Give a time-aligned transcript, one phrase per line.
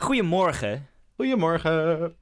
[0.00, 0.88] Goedemorgen.
[1.16, 2.16] Goedemorgen.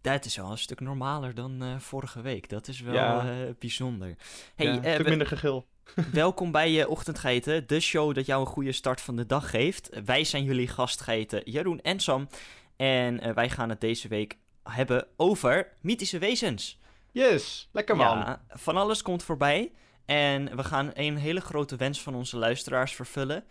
[0.00, 2.48] Dat is wel een stuk normaler dan uh, vorige week.
[2.48, 3.24] Dat is wel Ja.
[3.24, 4.16] uh, bijzonder.
[4.54, 5.66] Hey, ja, een eh, stuk minder gegil.
[6.12, 10.00] welkom bij je Ochtendgeiten, de show dat jou een goede start van de dag geeft.
[10.04, 12.28] Wij zijn jullie gastgeiten Jeroen en Sam.
[12.76, 16.78] En eh, wij gaan het deze week hebben over mythische wezens.
[17.12, 18.18] Yes, lekker man.
[18.18, 19.72] Ja, van alles komt voorbij.
[20.04, 23.44] En we gaan een hele grote wens van onze luisteraars vervullen.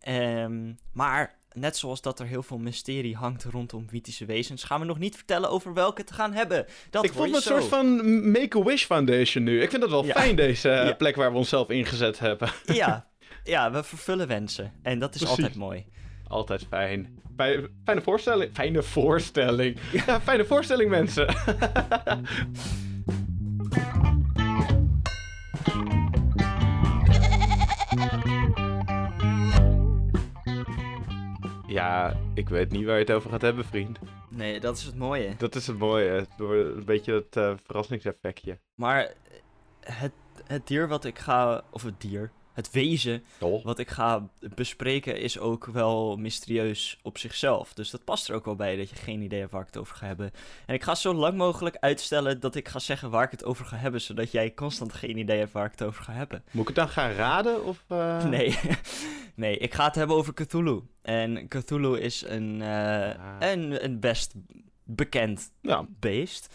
[0.00, 4.86] Ehm, maar net zoals dat er heel veel mysterie hangt rondom mythische wezens, gaan we
[4.86, 6.66] nog niet vertellen over welke te gaan hebben.
[6.90, 9.62] Dat ik je me een soort van Make-A-Wish Foundation nu.
[9.62, 10.12] Ik vind dat wel Ja.
[10.14, 10.94] fijn, deze eh, Ja.
[10.94, 12.50] plek waar we onszelf ingezet hebben.
[12.74, 13.06] Ja,
[13.44, 14.72] ja, we vervullen wensen.
[14.82, 15.36] En dat is Precies.
[15.38, 15.86] altijd mooi.
[16.28, 17.18] Altijd fijn.
[17.36, 18.50] Fij- Fijne voorstelling.
[18.54, 19.78] Fijne voorstelling.
[20.06, 21.26] Ja, fijne voorstelling, mensen.
[31.76, 33.98] Ja, ik weet niet waar je het over gaat hebben, vriend.
[34.28, 35.34] Nee, dat is het mooie.
[35.38, 36.26] Dat is het mooie.
[36.38, 38.58] Een beetje het eh, verrassingseffectje.
[38.74, 39.14] Maar
[39.80, 40.12] het,
[40.46, 43.64] het dier wat ik ga, of het dier, het wezen Oh.
[43.64, 47.74] wat ik ga bespreken is ook wel mysterieus op zichzelf.
[47.74, 49.76] Dus dat past er ook wel bij dat je geen idee hebt waar ik het
[49.76, 50.30] over ga hebben.
[50.66, 53.64] En ik ga zo lang mogelijk uitstellen dat ik ga zeggen waar ik het over
[53.66, 56.44] ga hebben, zodat jij constant geen idee hebt waar ik het over ga hebben.
[56.50, 57.64] Moet ik het dan gaan raden?
[57.64, 58.24] Of, eh?
[58.36, 58.58] Nee,
[59.34, 60.80] nee, ik ga het hebben over Cthulhu.
[61.02, 63.10] En Cthulhu is een, Ah.
[63.40, 64.34] een, een best
[64.84, 66.54] bekend Ja, beest.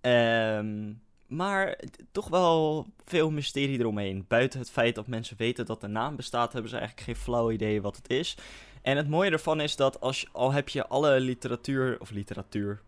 [0.00, 0.92] Ehm,
[1.30, 1.78] maar
[2.12, 4.24] toch wel veel mysterie eromheen.
[4.28, 7.50] Buiten het feit dat mensen weten dat de naam bestaat, hebben ze eigenlijk geen flauw
[7.50, 8.36] idee wat het is.
[8.82, 12.82] En het mooie ervan is dat als je, al heb je alle literatuur, of literatuur,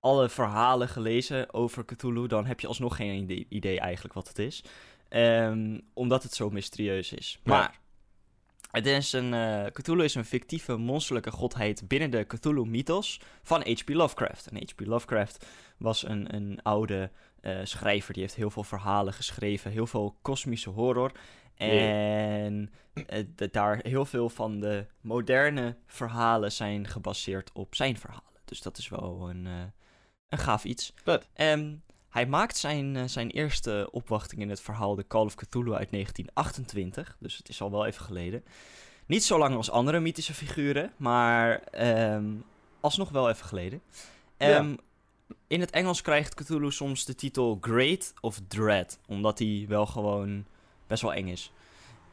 [0.00, 4.64] alle verhalen gelezen over Cthulhu, dan heb je alsnog geen idee, eigenlijk wat het is.
[5.08, 7.40] Ehm, omdat het zo mysterieus is.
[7.44, 7.50] Ja.
[7.50, 7.78] Maar
[8.70, 13.88] het is een, eh, Cthulhu is een fictieve monsterlijke godheid binnen de Cthulhu-mythos van H.P.
[13.88, 14.46] Lovecraft.
[14.46, 14.80] En H.P.
[14.86, 15.46] Lovecraft
[15.78, 20.70] was een, een oude eh, schrijver, die heeft heel veel verhalen geschreven, heel veel kosmische
[20.70, 21.12] horror.
[21.54, 22.70] En
[23.06, 28.22] eh, daar heel veel van de moderne verhalen zijn gebaseerd op zijn verhalen.
[28.44, 29.52] Dus dat is wel een, eh,
[30.28, 30.92] een gaaf iets.
[31.34, 31.74] Ehm,
[32.08, 37.16] hij maakt zijn, zijn eerste opwachting in het verhaal The Call of Cthulhu uit 1928.
[37.20, 38.44] Dus het is al wel even geleden.
[39.06, 42.34] Niet zo lang als andere mythische figuren, maar ehm,
[42.80, 43.82] alsnog wel even geleden.
[44.36, 44.74] Ehm,
[45.46, 50.44] In het Engels krijgt Cthulhu soms de titel Great of Dread, omdat hij wel gewoon
[50.86, 51.52] best wel eng is.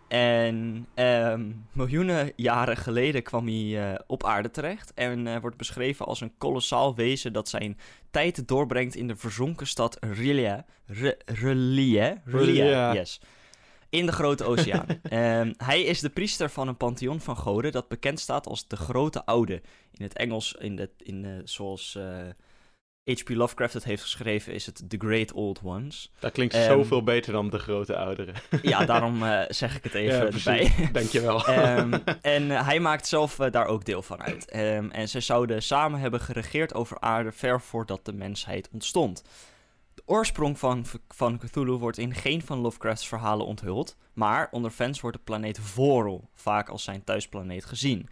[0.07, 6.05] En ehm, miljoenen jaren geleden kwam hij eh, op aarde terecht en eh, wordt beschreven
[6.05, 7.77] als een kolossaal wezen dat zijn
[8.11, 9.97] tijd doorbrengt in de verzonken stad?
[9.99, 12.21] Relia, Relia.
[12.93, 13.21] yes.
[13.89, 14.85] In de Grote Oceaan.
[15.03, 18.75] Ehm, hij is de priester van een pantheon van goden dat bekend staat als de
[18.75, 19.61] Grote Oude.
[19.91, 21.97] In het Engels, in de, in de, zoals
[23.05, 23.29] H.P.
[23.29, 26.11] Lovecraft het heeft geschreven, is het The Great Old Ones.
[26.19, 28.35] dat klinkt Ehm, zoveel beter dan de grote ouderen.
[28.61, 30.71] Ja, daarom eh, zeg ik het even Ja, erbij.
[30.91, 31.45] Dankjewel.
[31.47, 34.49] Ehm, en eh, hij maakt zelf eh, daar ook deel van uit.
[34.49, 39.23] Ehm, en ze zouden samen hebben geregeerd over aarde ver voordat de mensheid ontstond.
[39.93, 45.01] De oorsprong van, van Cthulhu wordt in geen van Lovecrafts verhalen onthuld, maar onder fans
[45.01, 48.09] wordt de planeet Vorel vaak als zijn thuisplaneet gezien.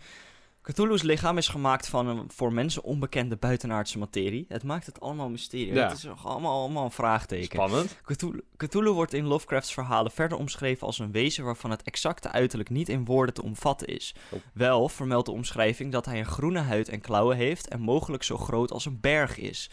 [0.64, 4.46] Cthulhu's lichaam is gemaakt van een voor mensen onbekende buitenaardse materie.
[4.48, 5.74] Het maakt het allemaal mysterie.
[5.74, 5.88] Ja.
[5.88, 7.46] Het is allemaal, allemaal een vraagteken.
[7.46, 8.02] Spannend.
[8.06, 12.70] Cthulhu, Cthulhu wordt in Lovecrafts verhalen verder omschreven als een wezen waarvan het exacte uiterlijk
[12.70, 14.16] niet in woorden te omvatten is.
[14.30, 14.40] Oh.
[14.54, 18.38] Wel vermeldt de omschrijving dat hij een groene huid en klauwen heeft en mogelijk zo
[18.38, 19.70] groot als een berg is.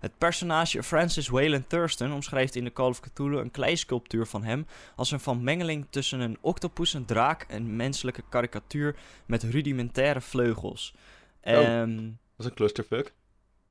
[0.00, 4.66] Het personage Francis Wayland Thurston omschrijft in The Call of Cthulhu een kleisculptuur van hem
[4.96, 8.96] als een van mengeling tussen een octopus, een draak en menselijke karikatuur
[9.26, 10.94] met rudimentaire vleugels.
[11.42, 11.52] Oh.
[11.52, 13.12] Ehm, Dat is een clusterfuck.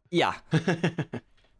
[0.10, 0.42] ja,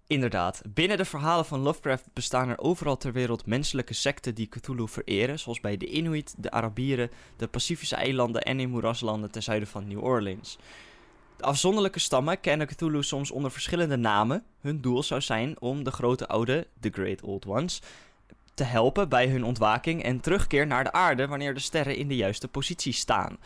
[0.08, 0.62] Inderdaad.
[0.74, 5.40] Binnen de verhalen van Lovecraft bestaan er overal ter wereld menselijke secten die Cthulhu vereren,
[5.40, 9.88] zoals bij de Inuit, de Arabieren, de Pacifische eilanden en in moeraslanden ten zuiden van
[9.88, 10.58] New Orleans.
[11.40, 14.44] De afzonderlijke stammen kennen Cthulhu soms onder verschillende namen.
[14.62, 17.82] Hun doel zou zijn om de grote oude, the Great Old Ones,
[18.54, 22.16] te helpen bij hun ontwaking en terugkeer naar de aarde wanneer de sterren in de
[22.16, 23.38] juiste positie staan.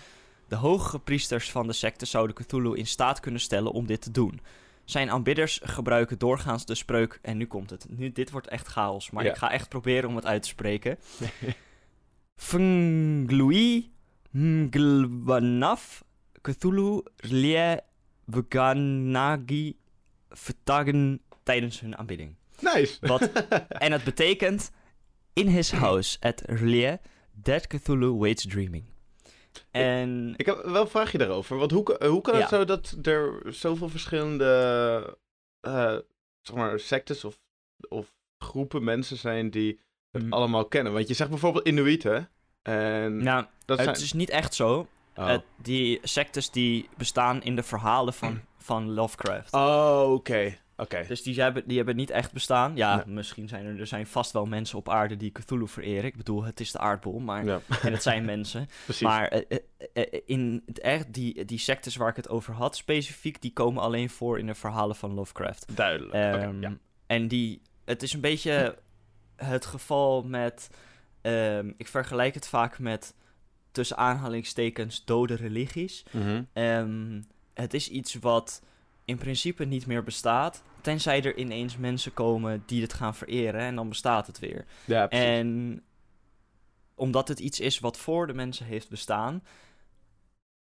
[0.47, 4.11] De hoge priesters van de secte zouden Cthulhu in staat kunnen stellen om dit te
[4.11, 4.41] doen.
[4.85, 7.85] Zijn aanbidders gebruiken doorgaans de spreuk, en nu komt het.
[7.89, 9.29] Nu, dit wordt echt chaos, maar Ja.
[9.29, 10.97] ik ga echt proberen om het uit te spreken.
[12.35, 13.91] Funglui
[14.31, 16.03] Mglwanaf
[16.47, 17.77] Cthulhu Rlie
[18.27, 19.77] Veganagi
[20.29, 22.35] vertagen tijdens hun aanbidding.
[22.59, 22.97] Nice.
[23.07, 23.21] Wat,
[23.85, 24.71] en het betekent...
[25.35, 26.97] In his house at Rlie,
[27.31, 28.83] dead Cthulhu waits dreaming.
[29.71, 31.57] En Ik heb wel een vraagje daarover.
[31.57, 32.47] Want hoe, hoe kan het Ja.
[32.49, 35.17] zo dat er zoveel verschillende
[35.59, 35.97] eh,
[36.41, 37.39] zeg maar, sectes of,
[37.89, 39.79] of groepen mensen zijn die
[40.11, 40.33] het Mm.
[40.33, 40.93] allemaal kennen?
[40.93, 42.29] Want je zegt bijvoorbeeld Inuiten.
[42.61, 44.05] En nou, dat het zijn...
[44.05, 44.87] is niet echt zo.
[45.15, 49.54] Oh, Het- die sectes die bestaan in de verhalen van, van Lovecraft.
[49.54, 50.57] Oh, oké.
[50.77, 51.04] Oké.
[51.07, 52.75] Dus die hebben, die hebben niet echt bestaan.
[52.75, 53.06] Ja, Nee.
[53.15, 56.04] misschien zijn er, er zijn vast wel mensen op aarde die Cthulhu vereren.
[56.04, 58.68] Ik bedoel, het is de aardbol, maar, Ja, en het zijn mensen.
[58.86, 59.01] precies.
[59.07, 59.57] Maar eh,
[59.94, 63.54] eh, eh, in het echt, die, die sectes waar ik het over had specifiek, die
[63.54, 65.75] komen alleen voor in de verhalen van Lovecraft.
[65.75, 66.13] Duidelijk.
[66.13, 66.77] Ehm, ja.
[67.07, 68.77] En die, het is een beetje
[69.36, 70.69] het geval met,
[71.21, 73.13] ehm, ik vergelijk het vaak met
[73.73, 76.03] tussen aanhalingstekens dode religies.
[76.11, 76.43] Mhm.
[76.53, 77.21] Ehm,
[77.53, 78.61] het is iets wat
[79.05, 83.75] in principe niet meer bestaat, tenzij er ineens mensen komen die het gaan vereren en
[83.75, 84.65] dan bestaat het weer.
[84.85, 85.27] Ja, precies.
[85.27, 85.81] En
[86.95, 89.43] omdat het iets is wat voor de mensen heeft bestaan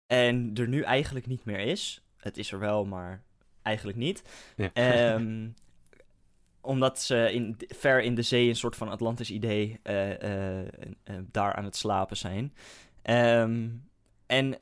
[0.07, 3.23] en er nu eigenlijk niet meer is, het is er wel, maar
[3.61, 4.23] eigenlijk niet.
[4.55, 4.73] Ja.
[4.73, 5.47] Ehm,
[6.61, 10.67] omdat ze in, ver in de zee een soort van Atlantis idee eh, eh,
[11.03, 12.53] eh, daar aan het slapen zijn.
[13.05, 13.67] Ehm,
[14.25, 14.57] en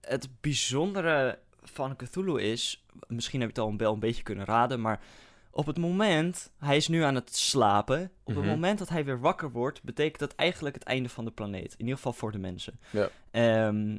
[0.00, 4.44] het bijzondere van Cthulhu is, misschien heb je het al een, wel een beetje kunnen
[4.44, 5.00] raden, maar
[5.50, 8.46] op het moment, hij is nu aan het slapen, op het Mhm.
[8.54, 11.72] moment dat hij weer wakker wordt, betekent dat eigenlijk het einde van de planeet.
[11.72, 12.80] In ieder geval voor de mensen.
[12.90, 13.08] Ja.
[13.30, 13.98] Ehm,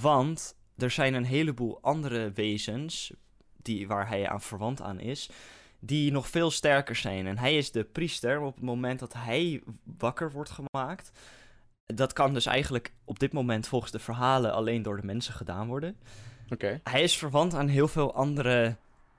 [0.00, 3.12] want er zijn een heleboel andere wezens,
[3.62, 5.30] die, waar hij aan verwant aan is,
[5.78, 7.26] die nog veel sterker zijn.
[7.26, 9.62] En hij is de priester, op het moment dat hij
[9.98, 11.10] wakker wordt gemaakt,
[11.94, 15.66] dat kan dus eigenlijk op dit moment volgens de verhalen alleen door de mensen gedaan
[15.66, 15.96] worden.
[16.50, 16.80] Oké.
[16.82, 18.76] Hij is verwant aan heel veel andere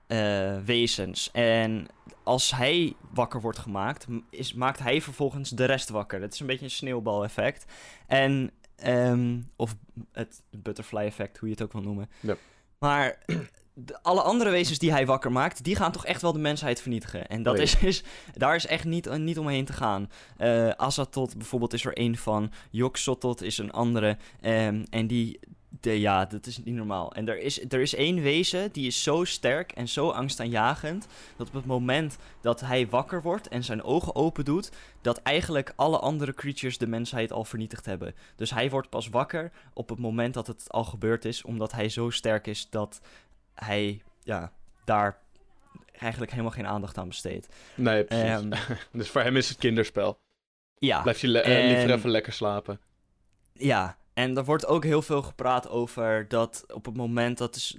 [0.07, 1.31] eh, wezens.
[1.31, 1.87] En
[2.23, 6.19] als hij wakker wordt gemaakt, is, maakt hij vervolgens de rest wakker.
[6.19, 7.65] Dat is een beetje een sneeuwbaleffect.
[8.07, 9.75] En, ehm, of
[10.11, 12.09] het butterfly effect, hoe je het ook wil noemen.
[12.19, 12.35] Ja.
[12.79, 13.17] Maar
[13.85, 16.81] de- alle andere wezens die hij wakker maakt, die gaan toch echt wel de mensheid
[16.81, 17.27] vernietigen.
[17.27, 20.09] En dat Oh, is, is, daar is echt niet, niet omheen te gaan.
[20.37, 22.51] Eh Azathoth bijvoorbeeld is er één van.
[22.69, 24.17] Yog-Sothoth is een andere.
[24.41, 25.39] Ehm, en die,
[25.79, 27.13] de, ja, dat is niet normaal.
[27.13, 31.07] En er is, er is één wezen die is zo sterk en zo angstaanjagend...
[31.37, 34.71] dat op het moment dat hij wakker wordt en zijn ogen open doet...
[35.01, 38.15] dat eigenlijk alle andere creatures de mensheid al vernietigd hebben.
[38.35, 41.43] Dus hij wordt pas wakker op het moment dat het al gebeurd is...
[41.43, 43.01] omdat hij zo sterk is dat
[43.65, 44.51] hij ja,
[44.85, 45.19] daar
[45.91, 47.47] eigenlijk helemaal geen aandacht aan besteedt.
[47.75, 48.25] Nee, precies.
[48.25, 48.51] Ehm,
[48.99, 50.19] dus voor hem is het kinderspel.
[50.77, 52.79] ja, Blijf je le- eh, liever en- even lekker slapen.
[53.53, 57.77] Ja, en er wordt ook heel veel gepraat over dat op het moment, dat is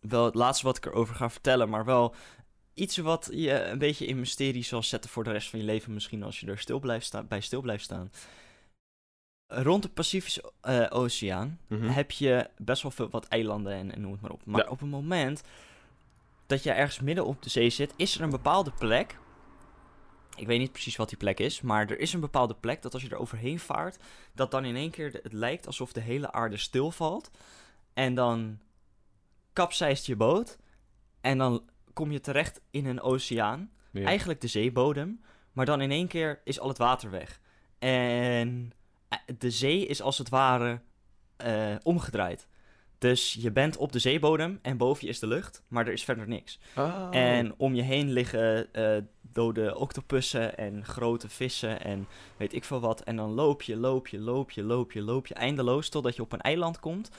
[0.00, 2.14] wel het laatste wat ik erover ga vertellen, maar wel
[2.74, 5.94] iets wat je een beetje in mysterie zal zetten voor de rest van je leven,
[5.94, 8.10] misschien als je er stil blijft sta- bij stil blijft staan.
[9.46, 11.88] Rond de Pacifische eh, Oceaan Mhm.
[11.88, 14.44] heb je best wel veel wat eilanden en, en noem het maar op.
[14.46, 14.70] Maar Ja.
[14.70, 15.42] op het moment
[16.46, 19.18] dat je ergens midden op de zee zit, is er een bepaalde plek.
[20.36, 22.92] Ik weet niet precies wat die plek is, maar er is een bepaalde plek dat
[22.92, 23.96] als je er overheen vaart,
[24.34, 27.30] dat dan in één keer de- het lijkt alsof de hele aarde stilvalt.
[27.92, 28.58] En dan
[29.52, 30.58] kapseist je boot
[31.20, 34.04] en dan kom je terecht in een oceaan Ja.
[34.04, 35.20] eigenlijk de zeebodem,
[35.52, 37.40] maar dan in één keer is al het water weg.
[37.78, 38.72] En
[39.38, 40.80] de zee is als het ware
[41.36, 42.48] eh, omgedraaid.
[42.98, 46.04] Dus je bent op de zeebodem en boven je is de lucht, maar er is
[46.04, 46.58] verder niks.
[46.76, 47.08] Oh.
[47.10, 52.06] En om je heen liggen eh, dode octopussen en grote vissen en
[52.36, 53.00] weet ik veel wat.
[53.00, 56.22] En dan loop je, loop je, loop je, loop je, loop je eindeloos totdat je
[56.22, 57.10] op een eiland komt.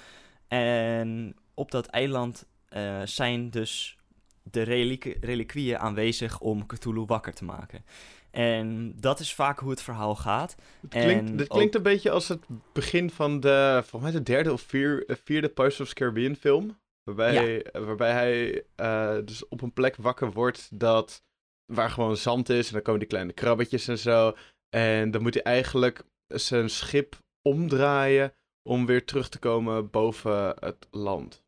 [0.47, 3.97] En op dat eiland eh, zijn dus
[4.43, 7.85] de reliqu- reliquieën aanwezig om Cthulhu wakker te maken.
[8.35, 10.55] En dat is vaak hoe het verhaal gaat.
[10.81, 14.31] Het klinkt, en dit klinkt een beetje als het begin van de, volgens mij de
[14.31, 16.77] derde of vier, eh, vierde Pirates of the Caribbean film.
[17.03, 21.23] Waarbij, eh, waarbij hij eh, dus op een plek wakker wordt dat,
[21.73, 22.67] waar gewoon zand is.
[22.67, 24.35] En dan komen die kleine krabbetjes en zo.
[24.69, 28.33] En dan moet hij eigenlijk zijn schip omdraaien
[28.69, 31.43] om weer terug te komen boven het land.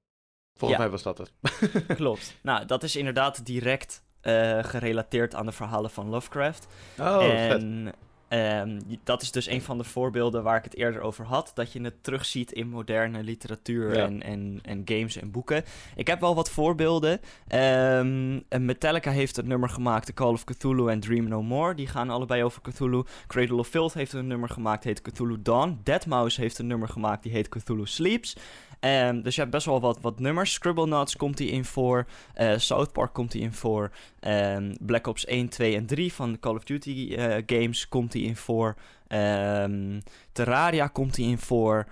[0.60, 0.86] Volgens Ja.
[0.86, 1.32] mij was dat het.
[1.98, 2.36] Klopt.
[2.41, 6.67] Nou, dat is inderdaad direct eh, gerelateerd aan de verhalen van Lovecraft.
[7.00, 7.91] Oh, en
[8.27, 11.51] ehm, dat is dus een van de voorbeelden waar ik het eerder over had.
[11.53, 14.03] Dat je het terugziet in moderne literatuur Ja.
[14.05, 15.63] en, en, en games en boeken.
[15.96, 17.19] Ik heb wel wat voorbeelden.
[17.48, 21.74] Ehm, Metallica heeft een nummer gemaakt, The Call of Cthulhu en Dream No More.
[21.75, 23.03] Die gaan allebei over Cthulhu.
[23.27, 25.79] Cradle of Filth heeft een nummer gemaakt, heet Cthulhu Dawn.
[25.84, 28.36] Deadmau5 heeft een nummer gemaakt, die heet Cthulhu Sleeps.
[28.79, 30.53] Ehm, dus je hebt best wel wat, wat nummers.
[30.53, 32.05] Scribblenauts komt die in voor.
[32.34, 33.91] Eh, South Park komt die in voor.
[34.19, 38.12] Ehm, Black Ops 1, 2 en 3 van de Call of Duty eh, games komt
[38.12, 38.75] die in voor.
[39.07, 40.00] Ehm,
[40.31, 41.88] Terraria komt die in voor.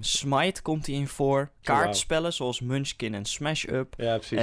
[0.00, 1.50] Smite komt hij in voor.
[1.62, 3.94] Kaartspellen zoals Munchkin en Smash Up.
[3.96, 4.38] Ja, precies.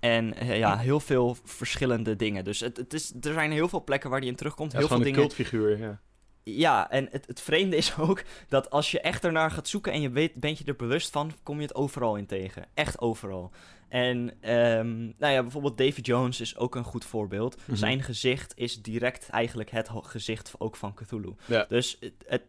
[0.00, 2.44] En eh, ja, heel veel verschillende dingen.
[2.44, 4.72] Dus het, het is, er zijn heel veel plekken waar hij in terugkomt.
[4.72, 5.28] Ja, heel veel gewoon een dingen.
[5.28, 6.00] cultfiguur, ja.
[6.44, 10.00] Ja, en het, het vreemde is ook dat als je echt ernaar gaat zoeken en
[10.00, 12.66] je weet, bent je er bewust van, kom je het overal in tegen.
[12.74, 13.50] Echt overal.
[13.88, 17.56] En ehm, nou ja, bijvoorbeeld David Jones is ook een goed voorbeeld.
[17.64, 17.76] Mhm.
[17.76, 21.34] Zijn gezicht is direct eigenlijk het gezicht ook van Cthulhu.
[21.46, 21.64] Ja.
[21.68, 22.42] Dus het,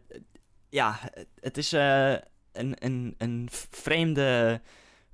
[0.68, 2.12] ja, het, het is eh,
[2.52, 4.60] een, een, een vreemde,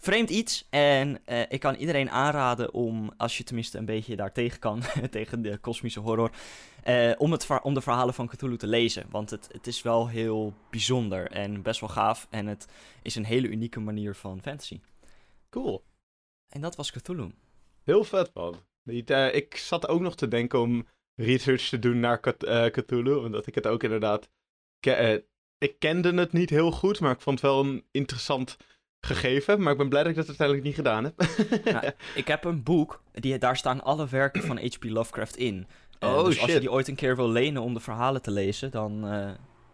[0.01, 0.67] vreemd iets.
[0.71, 4.83] En eh, ik kan iedereen aanraden om, als je tenminste een beetje daar tegen kan,
[5.11, 6.31] tegen de kosmische horror,
[6.83, 9.07] eh, om, het, om de verhalen van Cthulhu te lezen.
[9.11, 12.27] Want het, het is wel heel bijzonder en best wel gaaf.
[12.31, 12.67] En het
[13.03, 14.81] is een hele unieke manier van fantasy.
[15.51, 15.85] Cool.
[16.49, 17.31] En dat was Cthulhu.
[17.85, 18.57] Heel vet, man.
[18.85, 23.47] Eh, ik zat ook nog te denken om research te doen naar Cth- Cthulhu, omdat
[23.47, 24.31] ik het ook inderdaad...
[24.81, 25.25] ke-
[25.59, 28.57] ik kende het niet heel goed, maar ik vond het wel een interessant
[29.01, 29.63] gegeven.
[29.63, 31.15] Maar ik ben blij dat ik dat uiteindelijk niet gedaan heb.
[31.73, 34.85] Nou, ik heb een boek, die, daar staan alle werken van H.P.
[34.85, 35.67] Lovecraft in.
[35.99, 36.61] Eh, Oh, dus als je shit.
[36.61, 39.07] die ooit een keer wil lenen om de verhalen te lezen, dan...
[39.07, 39.31] eh,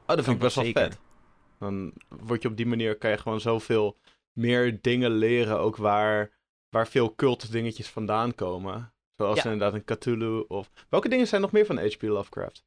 [0.07, 0.83] Oh, dat vind ik best wel zeker.
[0.83, 0.99] vet.
[1.59, 3.97] Dan word je op die manier, kan je gewoon zoveel
[4.33, 6.31] meer dingen leren, ook waar,
[6.69, 8.93] waar veel cult dingetjes vandaan komen.
[9.17, 9.45] Zoals Ja.
[9.51, 10.71] inderdaad een Cthulhu of...
[10.89, 12.03] Welke dingen zijn nog meer van H.P.
[12.03, 12.65] Lovecraft?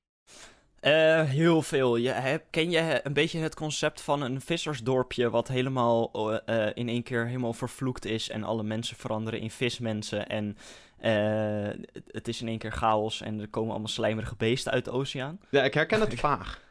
[0.79, 1.95] Eh, heel veel.
[1.95, 6.71] Je hebt, ken je een beetje het concept van een vissersdorpje wat helemaal eh, eh,
[6.73, 10.57] in één keer helemaal vervloekt is en alle mensen veranderen in vismensen en
[10.99, 11.69] eh,
[12.11, 15.39] het is in één keer chaos en er komen allemaal slijmerige beesten uit de oceaan?
[15.49, 16.61] Ja, ik herken het vaag.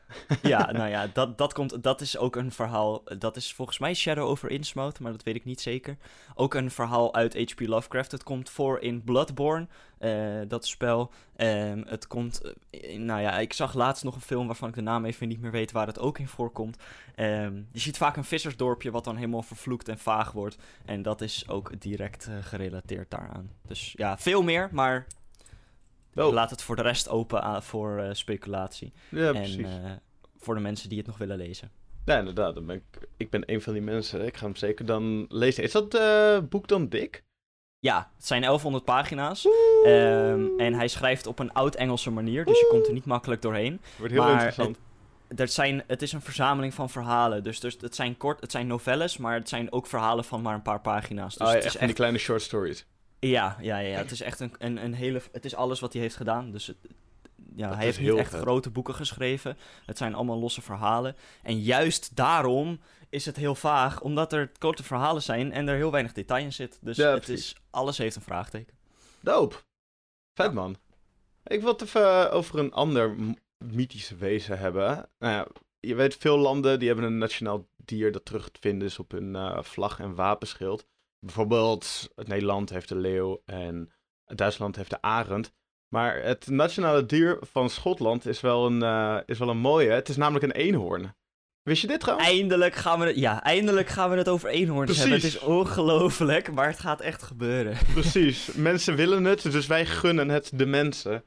[0.43, 3.03] Ja, nou ja, dat, dat, komt, dat is ook een verhaal.
[3.19, 5.97] Dat is volgens mij Shadow over Innsmouth, maar dat weet ik niet zeker.
[6.35, 7.61] Ook een verhaal uit H.P.
[7.61, 8.13] Lovecraft.
[8.13, 9.67] Het komt voor in Bloodborne,
[9.99, 11.11] eh, dat spel.
[11.37, 14.81] Ehm, het komt, eh, nou ja, ik zag laatst nog een film waarvan ik de
[14.81, 16.77] naam even niet meer weet waar het ook in voorkomt.
[17.15, 20.57] Ehm, je ziet vaak een vissersdorpje wat dan helemaal vervloekt en vaag wordt.
[20.85, 23.51] En dat is ook direct eh, gerelateerd daaraan.
[23.67, 25.07] Dus ja, veel meer, maar
[26.19, 28.93] Oh, laat het voor de rest open aan, voor eh, speculatie.
[29.09, 29.67] ja, en precies.
[29.67, 29.91] eh,
[30.39, 31.71] voor de mensen die het nog willen lezen.
[32.05, 32.55] Ja, inderdaad.
[32.55, 34.27] Dan ben ik, ik ben een van die mensen.
[34.27, 35.63] Ik ga hem zeker dan lezen.
[35.63, 37.25] Is dat eh, boek dan dik?
[37.79, 39.49] Ja, het zijn 1100 pagina's.
[39.85, 43.81] Ehm, en hij schrijft op een oud-Engelse manier, dus je komt er niet makkelijk doorheen.
[43.99, 44.79] Wordt heel maar interessant.
[45.37, 47.43] Er zijn, het is een verzameling van verhalen.
[47.43, 50.55] Dus, dus het zijn kort, het zijn novelles, maar het zijn ook verhalen van maar
[50.55, 51.35] een paar pagina's.
[51.37, 51.97] Dus oh, ja, het echt is die echt.
[51.99, 52.87] kleine short stories.
[53.21, 55.21] Ja, ja, ja, ja, het is echt een, een, een hele.
[55.33, 56.51] Het is alles wat hij heeft gedaan.
[56.51, 56.77] Dus het,
[57.55, 58.41] ja, Dat hij heeft niet heel echt vet.
[58.41, 59.57] grote boeken geschreven.
[59.87, 61.17] Het zijn allemaal losse verhalen.
[61.43, 65.91] En juist daarom is het heel vaag, omdat er korte verhalen zijn en er heel
[65.91, 66.79] weinig detail in zit.
[66.83, 67.45] Dus Ja, het precies.
[67.53, 68.77] is, alles heeft een vraagteken.
[69.21, 69.55] Dope.
[70.35, 70.53] Vet Ja.
[70.53, 70.77] man.
[71.45, 73.17] Ik wil het even over een ander
[73.65, 75.09] mythische wezen hebben.
[75.19, 75.47] Nou ja,
[75.81, 79.11] je weet, veel landen die hebben een nationaal dier dat terug te vinden is op
[79.11, 80.87] hun eh, vlag en wapenschild.
[81.21, 83.93] Bijvoorbeeld, het Nederland heeft de leeuw en
[84.25, 85.53] Duitsland heeft de arend.
[85.89, 89.91] Maar het nationale dier van Schotland is wel een, eh, is wel een mooie.
[89.91, 91.17] Het is namelijk een eenhoorn.
[91.63, 92.29] Wist je dit trouwens?
[92.29, 95.17] Eindelijk gaan we het, ja, eindelijk gaan we het over eenhoorns hebben.
[95.17, 97.77] Het is ongelooflijk, maar het gaat echt gebeuren.
[97.93, 98.53] Precies.
[98.71, 101.25] mensen willen het, dus wij gunnen het de mensen.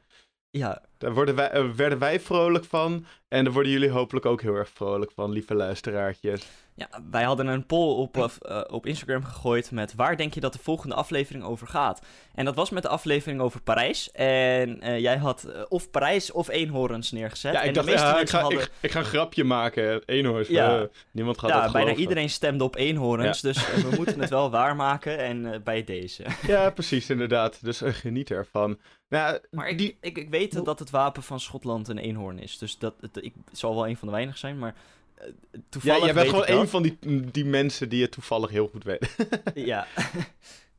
[0.49, 3.05] Ja, Daar worden wij, eh, werden wij vrolijk van.
[3.31, 6.47] En daar worden jullie hopelijk ook heel erg vrolijk van, lieve luisteraartjes.
[6.75, 10.39] ja, wij hadden een poll op, eh, eh, op Instagram gegooid met waar denk je
[10.39, 12.01] dat de volgende aflevering over gaat.
[12.35, 14.11] En dat was met de aflevering over Parijs.
[14.11, 17.53] En eh, jij had of Parijs of eenhoorns neergezet.
[17.53, 18.59] Ja, en ik de dacht, meeste ja, ik, ga, hadden...
[18.59, 20.01] ik, ik ga een grapje maken.
[20.05, 20.47] Eenhoorns.
[20.47, 20.87] Ja.
[21.11, 22.01] niemand gaat ja, dat bijna geloven.
[22.01, 26.23] iedereen stemde op eenhoorns, dus we moeten het wel waarmaken en bij deze.
[26.47, 27.63] Ja, precies, inderdaad.
[27.63, 28.79] Dus geniet ervan.
[29.11, 29.97] Nou, Maar ik, die...
[30.01, 33.33] ik, ik weet dat het wapen van Schotland een eenhoorn is, dus dat, het, ik
[33.45, 34.75] het zal wel een van de weinigen zijn, maar
[35.19, 35.25] Ja,
[35.69, 36.97] toevallig jij bent gewoon één van die,
[37.31, 39.09] die mensen die het toevallig heel goed weten.
[39.53, 39.87] Ja,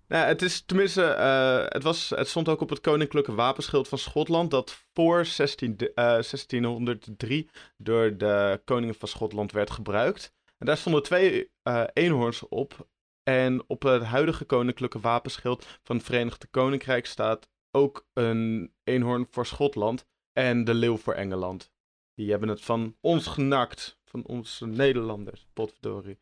[0.09, 3.99] Nou, het is tenminste, eh, het, was, het stond ook op het koninklijke wapenschild van
[3.99, 10.33] Schotland, dat voor 16, de- eh, 1603 door de koningen van Schotland werd gebruikt.
[10.59, 12.87] En daar stonden twee eh, eenhoorns op.
[13.23, 19.47] En op het huidige koninklijke wapenschild van het Verenigde Koninkrijk staat ook een eenhoorn voor
[19.47, 21.71] Schotland en de leeuw voor Engeland.
[22.15, 26.19] Die hebben het van ons genakt, van onze Nederlanders, potverdorie.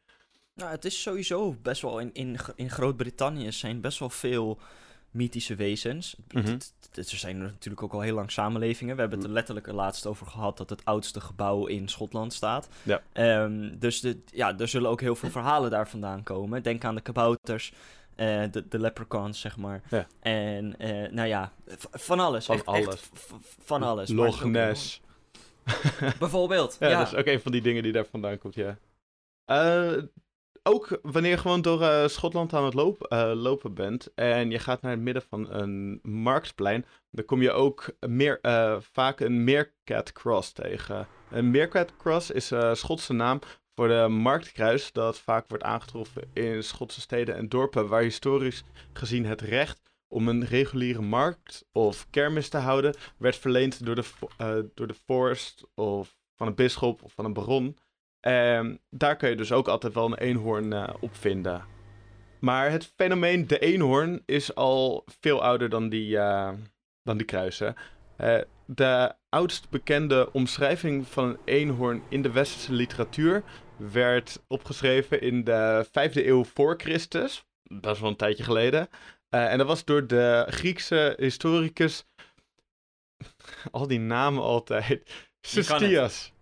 [0.55, 4.59] Nou, het is sowieso best wel in, in, in Groot-Brittannië zijn best wel veel
[5.11, 6.17] mythische wezens.
[6.33, 6.47] Mhm.
[6.47, 8.95] Het- Er zijn natuurlijk ook al heel lang samenlevingen.
[8.95, 12.33] We hebben het er letterlijk er laatst over gehad dat het oudste gebouw in Schotland
[12.33, 12.69] staat.
[12.83, 13.03] Ja.
[13.13, 16.63] Ehm, dus de, ja, er zullen ook heel veel verhalen daar vandaan komen.
[16.63, 17.73] Denk aan de kabouters.
[18.21, 19.83] Eh, de, de leprechauns, zeg maar.
[19.91, 20.07] Ja.
[20.21, 21.53] En eh, nou ja,
[21.91, 22.45] van alles.
[22.47, 23.11] Van echt, echt alles.
[23.13, 24.11] v- van alles.
[24.11, 25.01] Loch Ness.
[26.19, 26.77] Bijvoorbeeld.
[26.81, 26.99] Ja, ja.
[26.99, 28.79] dat is ook een van die dingen die daar vandaan komt, ja.
[29.47, 30.03] Uh,
[30.63, 34.91] ook wanneer je gewoon door Schotland aan het loop, lopen bent en je gaat naar
[34.91, 38.39] het midden van een marktplein, dan kom je ook meer,
[38.93, 41.07] vaak een Meerkat Cross tegen.
[41.31, 43.39] Een Meerkat Cross is een Schotse naam
[43.89, 49.41] de marktkruis dat vaak wordt aangetroffen in Schotse steden en dorpen waar historisch gezien het
[49.41, 54.05] recht om een reguliere markt of kermis te houden werd verleend door de,
[54.41, 57.79] uh, door de vorst of van een bisschop of van een baron.
[58.21, 61.65] En daar kun je dus ook altijd wel een eenhoorn uh, op vinden.
[62.41, 66.51] Maar het fenomeen de eenhoorn is al veel ouder dan die, uh,
[67.03, 67.75] dan die kruisen.
[68.67, 73.43] de oudst bekende omschrijving van een eenhoorn in de westerse literatuur
[73.93, 77.45] werd opgeschreven in de 5e eeuw voor Christus.
[77.63, 78.89] Dat is wel een tijdje geleden.
[79.31, 82.05] Uh, en dat was door de Griekse historicus.
[83.71, 85.29] Al die namen altijd.
[85.41, 86.33] Cestias.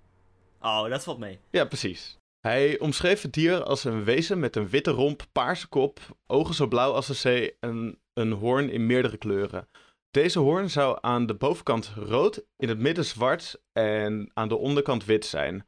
[0.61, 1.39] Oh, dat valt mee.
[1.51, 2.19] Ja, precies.
[2.41, 6.67] Hij omschreef het dier als een wezen met een witte romp, paarse kop, ogen zo
[6.67, 9.69] blauw als de zee en een hoorn in meerdere kleuren.
[10.11, 15.05] Deze hoorn zou aan de bovenkant rood, in het midden zwart en aan de onderkant
[15.05, 15.67] wit zijn.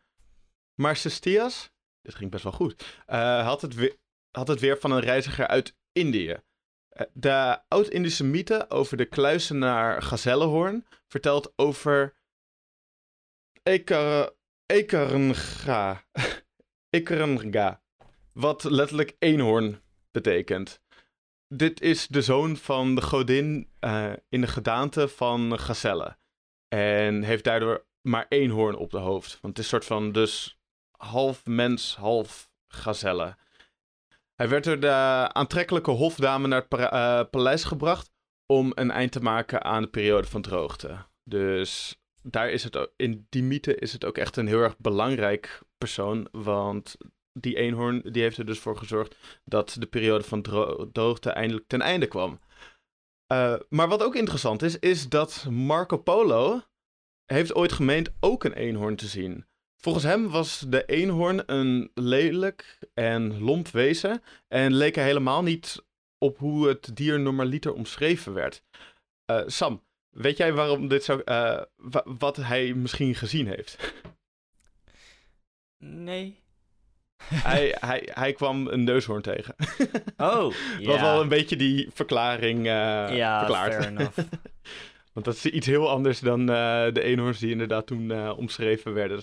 [0.80, 1.72] Maar Cestias,
[2.02, 3.96] dit ging best wel goed, uh, had, het weer,
[4.30, 6.40] had het weer van een reiziger uit Indië.
[6.88, 12.14] Eh, de oud-Indische mythe over de kluizenaar gazellenhoorn vertelt over
[13.62, 14.32] Ekar
[14.66, 16.04] Ekarenga.
[16.96, 17.82] Ekarenga.
[18.32, 20.80] Wat letterlijk eenhoorn betekent.
[21.48, 26.16] Dit is de zoon van de godin uh, in de gedaante van gazelle.
[26.68, 29.40] En heeft daardoor maar één hoorn op de hoofd.
[29.40, 30.59] Want het is een soort van dus
[31.00, 33.36] half mens, half gazelle.
[34.34, 38.10] Hij werd door de aantrekkelijke hofdame naar het uh, paleis gebracht
[38.46, 41.06] om een eind te maken aan de periode van droogte.
[41.24, 45.62] Dus daar is het in die mythe is het ook echt een heel erg belangrijk
[45.78, 46.96] persoon, want
[47.32, 50.42] die eenhoorn die heeft er dus voor gezorgd dat de periode van
[50.92, 52.40] droogte eindelijk ten einde kwam.
[53.32, 56.62] Uh, maar wat ook interessant is, is dat Marco Polo
[57.24, 59.46] heeft ooit gemeend ook een eenhoorn te zien.
[59.80, 65.84] Volgens hem was de eenhoorn een lelijk en lomp wezen en leek er helemaal niet
[66.18, 68.62] op hoe het dier normaliter omschreven werd.
[69.30, 71.62] Uh, Sam, weet jij waarom dit zo, uh,
[72.04, 73.94] wat hij misschien gezien heeft?
[75.78, 76.38] Nee.
[77.48, 79.54] hij, hij, hij kwam een neushoorn tegen.
[80.16, 80.86] oh, ja.
[80.86, 83.74] Wat wel een beetje die verklaring uh, ja, verklaart.
[83.74, 84.18] fair enough.
[85.12, 89.22] Want dat is iets heel anders dan de eenhoorns die inderdaad toen omschreven werden.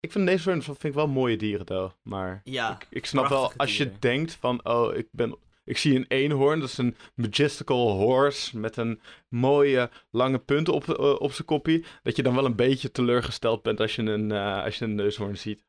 [0.00, 1.92] Ik vind deze vind ik wel mooie dieren, though.
[2.02, 5.36] Maar ja, ik, ik snap wel, als je denkt van, oh, ik ben...
[5.64, 10.86] Ik zie een eenhoorn, dat is een majestical horse met een mooie lange punt op,
[10.86, 11.84] uh, op zijn koppie.
[12.02, 14.94] Dat je dan wel een beetje teleurgesteld bent als je een, uh, als je een
[14.94, 15.64] neushoorn ziet.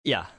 [0.00, 0.30] ja.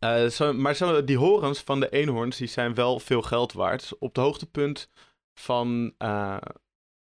[0.00, 3.98] Uh, zo, maar zo, die horens van de eenhoorns, die zijn wel veel geld waard.
[3.98, 4.90] Op de hoogtepunt
[5.34, 5.94] van,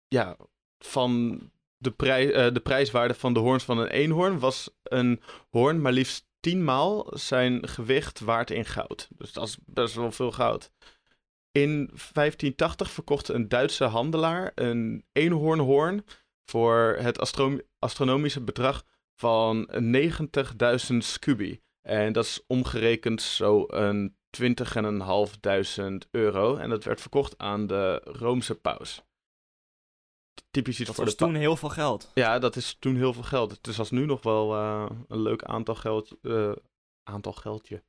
[0.08, 0.36] ja,
[0.78, 1.40] van
[1.84, 5.20] de, uh, de prijswaarde van de hoorns van een eenhoorn was een
[5.50, 9.08] hoorn maar liefst tienmaal zijn gewicht waard in goud.
[9.16, 10.70] Dus dat is best wel veel goud.
[11.50, 16.04] In 1580 verkocht een Duitse handelaar een eenhoornhoorn
[16.44, 19.70] voor het astro astronomische bedrag van
[20.90, 21.60] 90.000 scubi.
[21.82, 26.56] En dat is omgerekend zo een 20.500 euro.
[26.56, 29.02] En dat werd verkocht aan de Roomse paus
[30.50, 32.10] typisch iets dat voor was toen heel veel geld.
[32.14, 33.50] Ja, dat is toen heel veel geld.
[33.50, 36.16] Het is als nu nog wel uh, een leuk aantal geld.
[36.22, 36.52] Uh,
[37.04, 37.82] aantal geldje.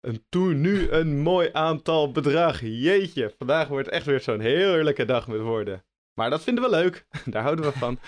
[0.00, 2.60] En toen nu een mooi aantal bedrag.
[2.60, 5.84] Jeetje, vandaag wordt echt weer zo'n heerlijke dag met woorden.
[6.14, 7.06] Maar dat vinden we leuk.
[7.24, 7.98] Daar houden we van.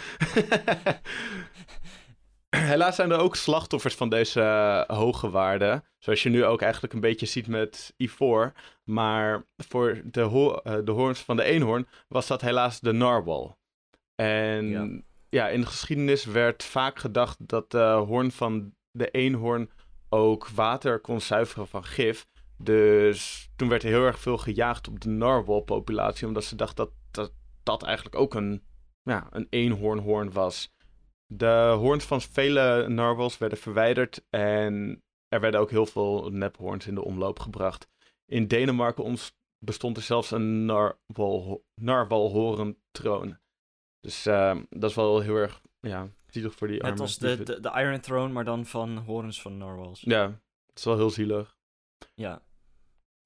[2.56, 5.84] Helaas zijn er ook slachtoffers van deze uh, hoge waarden.
[5.98, 8.52] Zoals je nu ook eigenlijk een beetje ziet met Ivor.
[8.84, 13.58] Maar voor de, ho de hoorns van de eenhoorn was dat helaas de narwhal.
[14.14, 15.00] En ja.
[15.28, 15.48] ja.
[15.48, 19.70] in de geschiedenis werd vaak gedacht dat de hoorn van de eenhoorn
[20.08, 22.26] ook water kon zuiveren van gif.
[22.58, 26.92] Dus toen werd er heel erg veel gejaagd op de narwhal-populatie, omdat ze dachten dat,
[27.10, 28.62] dat dat eigenlijk ook een,
[29.02, 30.72] ja, een eenhoornhoorn was.
[31.26, 36.94] De hoorns van vele narwhals werden verwijderd en er werden ook heel veel nephoorns in
[36.94, 37.88] de omloop gebracht.
[38.26, 39.16] In Denemarken
[39.58, 43.38] bestond er zelfs een narwhal, narwhalhoorntroon.
[44.04, 46.92] Dus uh, dat is wel heel erg, ja, zielig voor die armen.
[46.92, 50.00] Net als de, de, de, Iron Throne, maar dan van horens van narwhals.
[50.00, 50.24] Ja,
[50.66, 51.56] het is wel heel zielig.
[52.14, 52.42] Ja.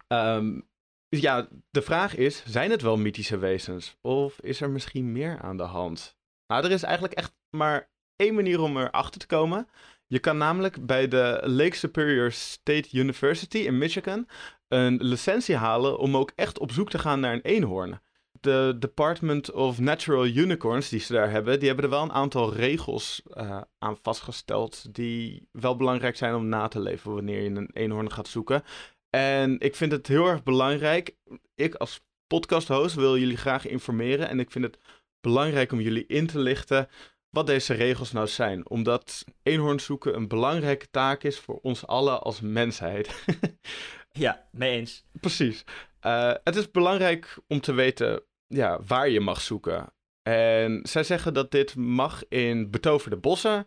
[0.08, 0.68] Um,
[1.08, 3.96] ja, de vraag is, zijn het wel mythische wezens?
[4.00, 6.16] Of is er misschien meer aan de hand?
[6.46, 9.68] Nou, er is eigenlijk echt maar één manier om erachter te komen.
[10.06, 14.28] Je kan namelijk bij de Lake Superior State University in Michigan
[14.68, 18.00] een licentie halen om ook echt op zoek te gaan naar een eenhoorn.
[18.40, 22.54] De Department of Natural Unicorns die ze daar hebben, die hebben er wel een aantal
[22.54, 27.70] regels uh, aan vastgesteld die wel belangrijk zijn om na te leven wanneer je een
[27.72, 28.62] eenhoorn gaat zoeken.
[29.10, 31.14] En ik vind het heel erg belangrijk.
[31.54, 34.78] Ik als podcast-host wil jullie graag informeren en ik vind het
[35.20, 36.88] belangrijk om jullie in te lichten
[37.30, 38.68] wat deze regels nou zijn.
[38.68, 43.24] Omdat eenhoorn zoeken een belangrijke taak is voor ons allen als mensheid.
[44.10, 45.04] ja, mee eens.
[45.20, 45.64] Precies.
[46.06, 49.92] Uh, het is belangrijk om te weten ja, waar je mag zoeken.
[50.22, 53.66] En zij zeggen dat dit mag in betoverde bossen,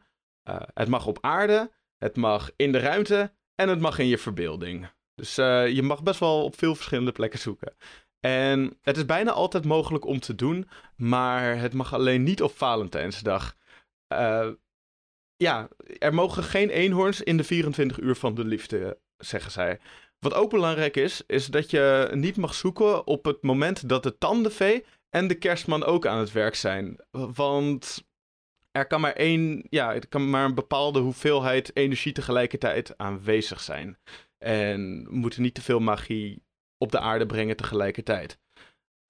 [0.50, 4.18] uh, het mag op aarde, het mag in de ruimte en het mag in je
[4.18, 4.90] verbeelding.
[5.16, 7.76] Dus uh, je mag best wel op veel verschillende plekken zoeken.
[8.20, 12.58] En het is bijna altijd mogelijk om te doen, maar het mag alleen niet op
[12.58, 13.56] Valentijnsdag.
[14.14, 14.50] Uh,
[15.36, 15.68] ja,
[15.98, 19.80] er mogen geen eenhoorns in de 24 uur van de liefde, zeggen zij.
[20.22, 24.18] Wat ook belangrijk is, is dat je niet mag zoeken op het moment dat de
[24.18, 27.00] tandenvee en de kerstman ook aan het werk zijn.
[27.12, 28.04] Want
[28.72, 33.98] er kan maar één, ja, er kan maar een bepaalde hoeveelheid energie tegelijkertijd aanwezig zijn.
[34.38, 36.44] En we moeten niet te veel magie
[36.78, 38.40] op de aarde brengen tegelijkertijd.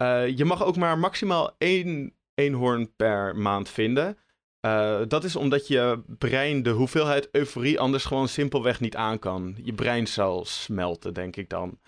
[0.02, 4.18] Uh, je mag ook maar maximaal één eenhoorn per maand vinden.
[4.66, 9.56] Uh, dat is omdat je brein de hoeveelheid euforie anders gewoon simpelweg niet aan kan.
[9.64, 11.80] Je brein zal smelten, denk ik dan.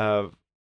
[0.00, 0.24] Uh,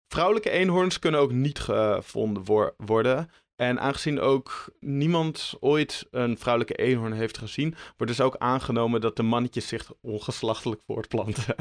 [0.08, 3.30] vrouwelijke eenhoorns kunnen ook niet gevonden wo worden.
[3.56, 9.16] En aangezien ook niemand ooit een vrouwelijke eenhoorn heeft gezien, wordt dus ook aangenomen dat
[9.16, 11.56] de mannetjes zich ongeslachtelijk voortplanten.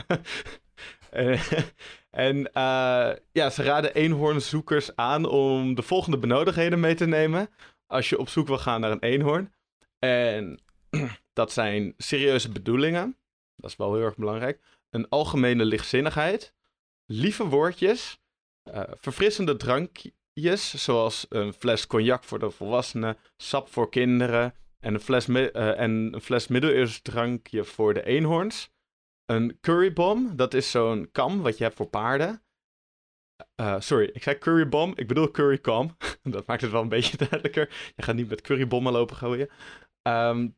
[2.11, 7.49] en uh, ja, ze raden eenhoornzoekers aan om de volgende benodigdheden mee te nemen
[7.87, 9.53] als je op zoek wil gaan naar een eenhoorn.
[10.01, 10.61] En
[11.33, 13.17] dat zijn serieuze bedoelingen,
[13.57, 14.61] dat is wel heel erg belangrijk.
[14.91, 16.55] Een algemene lichtzinnigheid,
[17.07, 18.21] lieve woordjes,
[18.75, 25.01] uh, verfrissende drankjes zoals een fles cognac voor de volwassenen, sap voor kinderen en een
[25.01, 28.71] fles, uh, en een fles middeleeuws drankje voor de eenhoorns.
[29.25, 32.43] Een currybom, dat is zo'n kam wat je hebt voor paarden.
[33.61, 35.97] Uh, sorry, ik zei currybom, ik bedoel currycam.
[36.23, 37.93] dat maakt het wel een beetje duidelijker.
[37.97, 39.49] Je gaat niet met currybommen lopen gooien.
[40.03, 40.57] Um,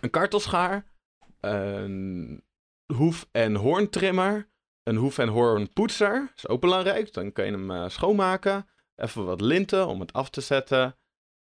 [0.00, 0.92] een kartelschaar,
[1.40, 2.44] een
[2.94, 4.48] hoef- en hoorntrimmer,
[4.82, 7.12] een hoef- en hoornpoetser, is ook belangrijk.
[7.12, 8.68] Dan kan je hem uh, schoonmaken.
[8.96, 10.98] Even wat linten om het af te zetten.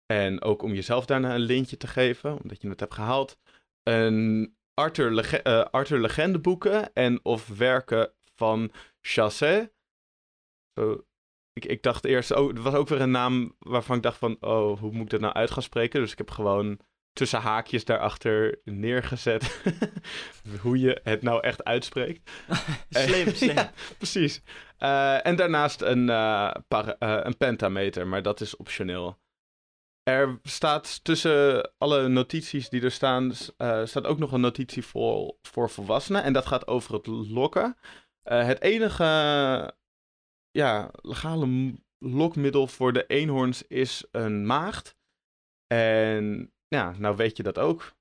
[0.07, 3.39] En ook om jezelf daarna een lintje te geven, omdat je het hebt gehaald.
[3.83, 9.73] Een Arthur, Lege uh, Arthur Legendeboeken en of werken van Chasset.
[10.75, 11.07] Zo,
[11.53, 14.37] ik, ik dacht eerst, oh, er was ook weer een naam waarvan ik dacht van,
[14.41, 16.01] oh, hoe moet ik dat nou uit gaan spreken?
[16.01, 16.81] Dus ik heb gewoon
[17.13, 19.63] tussen haakjes daarachter neergezet
[20.63, 22.31] hoe je het nou echt uitspreekt.
[22.91, 23.55] slim, slim.
[23.55, 24.43] ja, precies.
[24.79, 29.21] Uh, en daarnaast een, uh, para, uh, een pentameter, maar dat is optioneel.
[30.03, 33.33] Er staat tussen alle notities die er staan,
[33.85, 36.23] staat ook nog een notitie voor, voor volwassenen.
[36.23, 37.77] En dat gaat over het lokken.
[38.23, 39.05] het enige
[40.51, 44.97] ja, legale lokmiddel voor de eenhoorns is een maagd.
[45.67, 47.93] En ja, nou weet je dat ook.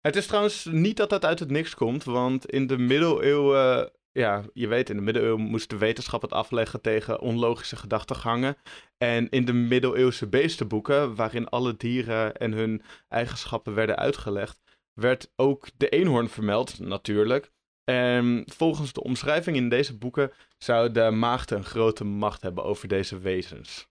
[0.00, 4.44] Het is trouwens niet dat dat uit het niks komt, want in de middeleeuwen, ja,
[4.52, 8.56] je weet, in de middeleeuwen moest de wetenschap het afleggen tegen onlogische gedachtegangen.
[8.98, 14.60] En in de middeleeuwse beestenboeken, waarin alle dieren en hun eigenschappen werden uitgelegd,
[14.92, 17.50] werd ook de eenhoorn vermeld, natuurlijk.
[17.84, 22.88] En volgens de omschrijving in deze boeken zou de maagd een grote macht hebben over
[22.88, 23.88] deze wezens.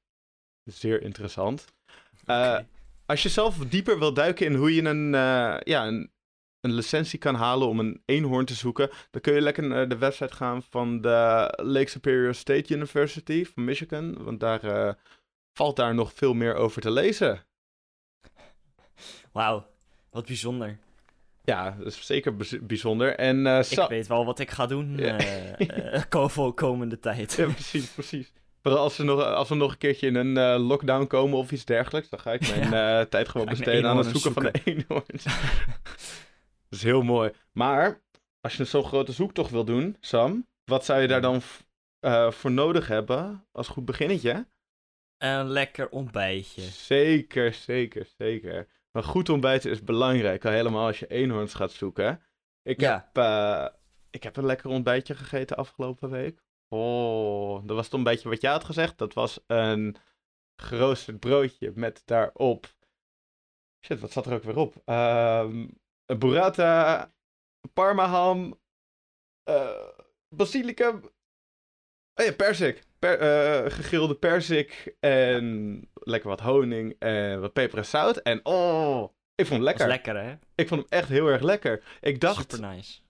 [0.64, 1.66] Zeer interessant.
[2.26, 2.60] Uh,
[3.12, 6.12] als je zelf dieper wil duiken in hoe je een, uh, ja, een,
[6.62, 9.98] een, licentie kan halen om een eenhoorn te zoeken, dan kun je lekker naar de
[9.98, 14.24] website gaan van de Lake Superior State University van Michigan.
[14.24, 14.94] Want daar uh,
[15.54, 17.46] valt daar nog veel meer over te lezen.
[19.32, 19.66] Wauw,
[20.10, 20.78] wat bijzonder.
[21.44, 23.16] Ja, dat is zeker bijzonder.
[23.16, 25.18] En, uh, ik weet wel wat ik ga doen ja.
[26.16, 27.34] uh, komende tijd.
[27.34, 28.34] Ja, precies, precies.
[28.62, 31.52] Maar als we, nog, als we nog een keerje in een uh, lockdown komen of
[31.52, 33.06] iets dergelijks, dan ga ik mijn ja.
[33.06, 35.24] tijd gewoon besteden aan het zoeken, van de eenhoorns.
[36.70, 37.32] dat is heel mooi.
[37.52, 38.02] Maar,
[38.42, 41.42] als je zo'n grote zoektocht wil doen, Sam, wat zou je daar dan
[42.32, 44.48] voor nodig hebben als goed beginnetje?
[45.18, 46.62] Een lekker ontbijtje.
[46.62, 48.68] Zeker, zeker, zeker.
[48.92, 52.22] Een goed ontbijten is belangrijk, al helemaal als je eenhoorns gaat zoeken.
[52.64, 53.18] Ik, heb,
[54.10, 56.44] ik heb een lekker ontbijtje gegeten afgelopen week.
[56.74, 58.98] Oh, dat was het ontbijtje wat jij had gezegd.
[58.98, 59.96] Dat was een
[60.56, 62.76] geroosterd broodje met daarop...
[63.86, 64.76] Shit, wat zat er ook weer op?
[64.76, 67.12] Um, een burrata,
[67.74, 68.60] parmaham,
[69.44, 69.88] eh
[70.36, 70.96] basilicum.
[72.16, 72.84] Oh ja, persik.
[73.00, 78.18] Per, eh, gegrilde persik en lekker wat honing en wat peper en zout.
[78.18, 79.04] En oh,
[79.36, 79.88] ik vond hem lekker.
[79.88, 80.36] lekker, hè?
[80.56, 81.84] Ik vond hem echt heel erg lekker.
[82.02, 83.02] Ik dacht, Super nice.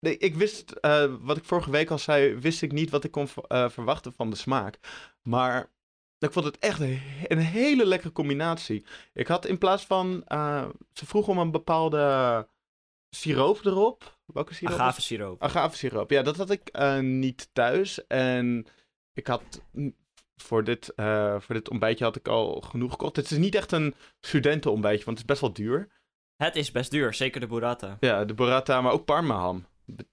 [0.00, 3.10] Nee, ik wist, eh, wat ik vorige week al zei, wist ik niet wat ik
[3.10, 4.78] kon eh, verwachten van de smaak.
[5.22, 5.70] Maar
[6.18, 8.84] ik vond het echt een, he- een hele lekkere combinatie.
[9.12, 12.48] Ik had in plaats van, eh, ze vroeg om een bepaalde
[13.16, 14.18] siroop erop.
[14.26, 14.72] Welke siroop?
[14.76, 15.42] was Agave siroop.
[15.42, 16.10] Agavesiroop.
[16.10, 18.06] Ja, dat had ik niet thuis.
[18.06, 18.66] En
[19.12, 19.42] ik had
[20.36, 20.92] voor dit,
[21.38, 23.16] voor dit ontbijtje had ik al genoeg gekocht.
[23.16, 25.88] Het is niet echt een studentenontbijtje, want het is best wel duur.
[26.36, 27.96] Het is best duur, zeker de burrata.
[28.00, 29.66] Ja, de burrata, maar ook parmaham.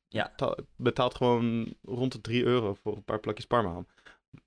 [0.07, 0.27] Ja.
[0.29, 3.87] Betaal- Betaalt gewoon rond de 3 euro voor een paar plakjes parmaham.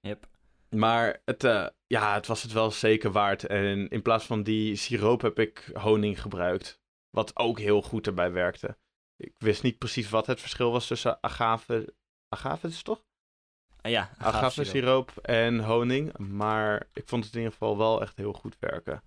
[0.01, 0.29] Yep.
[0.71, 3.47] Maar het, eh, ja, het was het wel zeker waard.
[3.47, 6.81] En in plaats van die siroop heb ik honing gebruikt.
[7.11, 8.77] Wat ook heel goed erbij werkte.
[9.17, 11.95] Ik wist niet precies wat het verschil was tussen agave...
[12.29, 13.05] Agave is het toch?
[13.81, 15.11] Ah, ja, agave agave siroop.
[15.11, 16.19] siroop en honing.
[16.19, 19.03] Maar ik vond het in ieder geval wel echt heel goed werken.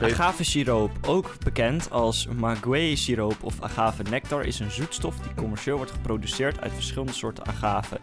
[0.00, 5.76] Agave siroop, ook bekend als maguey siroop of agave nectar, is een zoetstof die commercieel
[5.76, 7.98] wordt geproduceerd uit verschillende soorten agave,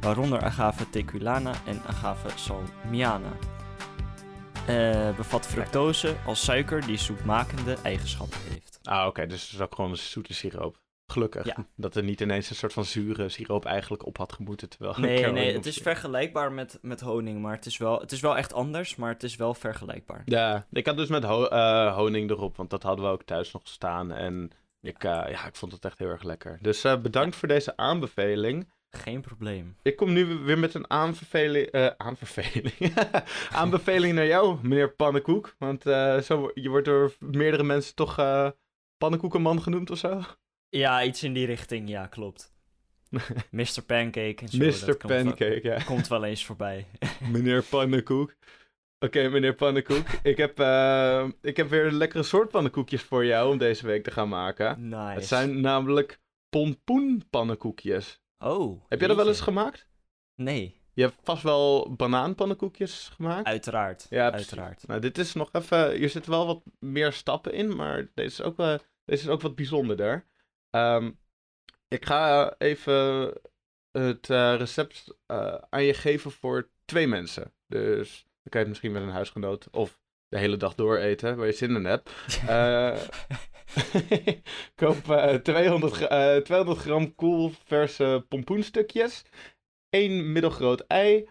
[0.00, 3.32] waaronder agave teculana en agave salmiana.
[4.66, 8.78] Eh, bevat fructose als suiker die zoetmakende eigenschappen heeft.
[8.82, 9.26] Ah, oké.
[9.26, 10.76] dus het is ook gewoon een zoete siroop.
[11.16, 11.44] Gelukkig.
[11.46, 11.66] Ja.
[11.76, 14.68] Dat er niet ineens een soort van zure siroop eigenlijk op had gemoeten.
[14.68, 18.20] Terwijl Nee, nee, het is vergelijkbaar met, met honing, maar het is, wel, het is
[18.20, 20.22] wel echt anders, maar het is wel vergelijkbaar.
[20.24, 23.52] Ja, ik had dus met ho- eh, honing erop, want dat hadden we ook thuis
[23.52, 24.12] nog staan.
[24.12, 24.50] En
[24.80, 26.58] ik, eh, ja, ik vond het echt heel erg lekker.
[26.60, 28.74] Dus eh, bedankt voor deze aanbeveling.
[28.90, 29.76] Geen probleem.
[29.82, 31.72] Ik kom nu weer met een aanbeveling.
[31.96, 32.94] aanbeveling.
[33.52, 35.54] aanbeveling naar jou, meneer Pannenkoek.
[35.58, 38.50] Want eh, zo, je wordt door meerdere mensen toch eh
[38.98, 40.20] pannenkoekenman genoemd of zo.
[40.76, 42.54] Ja, iets in die richting, ja, klopt.
[43.50, 43.82] Mr.
[43.86, 44.58] Pancake en zo.
[44.58, 44.86] Mr.
[44.86, 45.82] wel- Pancake, ja.
[45.82, 46.86] Komt wel eens voorbij.
[47.32, 48.34] Meneer Pannenkoek.
[48.98, 50.06] Oké, meneer Pannenkoek.
[50.22, 54.04] ik, heb, eh, ik heb weer een lekkere soort pannenkoekjes voor jou om deze week
[54.04, 54.88] te gaan maken.
[54.88, 54.96] Nice.
[55.14, 58.20] Het zijn namelijk pompoenpannenkoekjes.
[58.38, 58.82] Oh.
[58.88, 59.86] Heb jij dat wel eens gemaakt?
[60.34, 63.46] Nee, Je hebt vast wel banaanpannenkoekjes gemaakt.
[63.46, 64.06] uiteraard.
[64.10, 64.48] Ja, precies.
[64.50, 64.86] uiteraard.
[64.86, 65.92] Nou, dit is nog even...
[65.96, 69.40] Hier zitten wel wat meer stappen in, maar deze is ook, wel, deze is ook
[69.40, 70.24] wat bijzonderder.
[70.76, 71.10] Ehm,
[71.88, 73.32] ik ga even
[73.90, 77.52] het eh, recept eh, aan je geven voor twee mensen.
[77.66, 81.36] Dus dan kan je het misschien met een huisgenoot of de hele dag door eten,
[81.36, 82.10] waar je zin in hebt.
[82.48, 83.00] Eh,
[84.74, 89.22] koop eh, 200, gra- eh, 200 gram koelverse pompoenstukjes.
[89.88, 91.28] 1 middelgroot ei.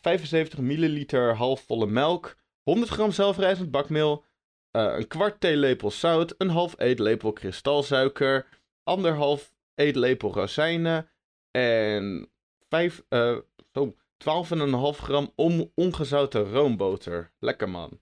[0.00, 2.36] 75 milliliter halfvolle melk.
[2.62, 4.24] 100 gram zelfrijzend bakmeel.
[4.70, 6.34] een kwart theelepel zout.
[6.38, 8.46] Een half eetlepel kristalsuiker.
[8.86, 11.10] Anderhalf eetlepel rozijnen.
[11.50, 12.30] En
[12.68, 13.36] 5, eh
[13.72, 17.32] zo, 12,5 gram on, ongezouten roomboter.
[17.38, 18.00] Lekker man.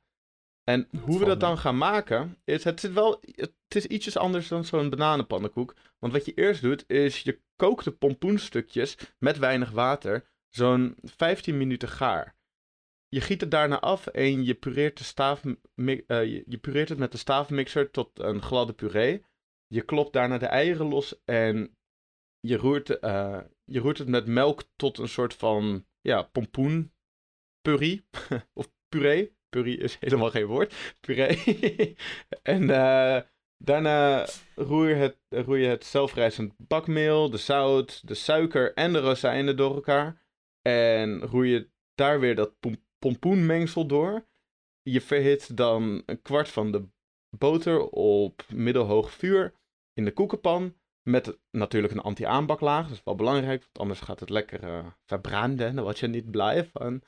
[0.65, 4.49] En hoe we dat dan gaan maken, is het, zit wel, het is ietsjes anders
[4.49, 5.75] dan zo'n bananenpannenkoek.
[5.99, 11.57] Want wat je eerst doet, is je kookt de pompoenstukjes met weinig water zo'n 15
[11.57, 12.37] minuten gaar.
[13.09, 15.43] Je giet het daarna af en je pureert, de staaf,
[15.75, 19.25] eh, je pureert het met de staafmixer tot een gladde puree.
[19.75, 21.77] Je klopt daarna de eieren los en
[22.41, 26.93] je roert, eh, je roert het met melk tot een soort van ja, pompoen
[28.53, 29.37] of puree.
[29.49, 30.97] Puree is helemaal geen woord.
[31.01, 31.97] Puree.
[32.43, 33.23] en eh,
[33.59, 39.01] daarna roer je het, roer je het zelfrijzend bakmeel, de zout, de suiker en de
[39.01, 40.23] rozijnen door elkaar.
[40.63, 44.27] En roer je daar weer dat pom- pompoenmengsel door.
[44.83, 46.89] Je verhit dan een kwart van de
[47.39, 49.55] boter op middelhoog vuur
[49.95, 50.75] in de koekenpan.
[51.03, 52.83] Met natuurlijk een anti-aanbaklaag.
[52.83, 55.75] Dat is wel belangrijk, want anders gaat het lekker eh, verbranden.
[55.75, 57.03] Daar word je niet blij van.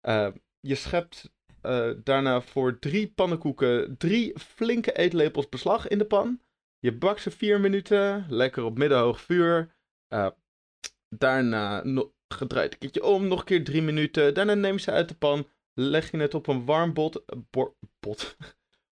[0.00, 0.28] Eh,
[0.60, 6.40] je schept eh, daarna voor drie pannenkoeken drie flinke eetlepels beslag in de pan.
[6.78, 9.74] Je bakt ze vier minuten, lekker op middenhoog vuur.
[11.08, 14.34] Daarna no- gedraaid een keertje om, nog een keer drie minuten.
[14.34, 17.22] Daarna neem je ze uit de pan, leg je het op een warm bot,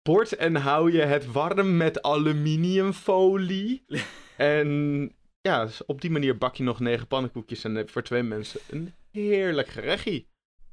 [0.03, 3.85] bord en hou je het warm met aluminiumfolie.
[4.37, 8.23] en ja, dus op die manier bak je nog negen pannenkoekjes en heb voor twee
[8.23, 10.25] mensen een heerlijk gerechtje.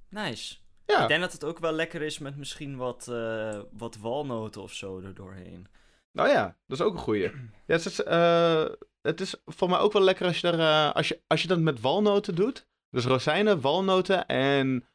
[0.10, 0.56] Nice.
[0.86, 1.02] Ja.
[1.02, 4.74] Ik denk dat het ook wel lekker is met misschien wat, eh, wat walnoten of
[4.74, 5.68] zo er doorheen.
[6.12, 7.32] Nou ja, dat is ook een goeie.
[7.65, 8.65] Ja, het, is, eh,
[9.02, 11.48] het is voor mij ook wel lekker als je, er, eh, als, je, als je
[11.48, 12.68] dat met walnoten doet.
[12.89, 14.88] Dus rozijnen, walnoten en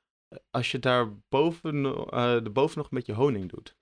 [0.51, 3.77] als je daar boven, uh, erboven nog een beetje honing doet.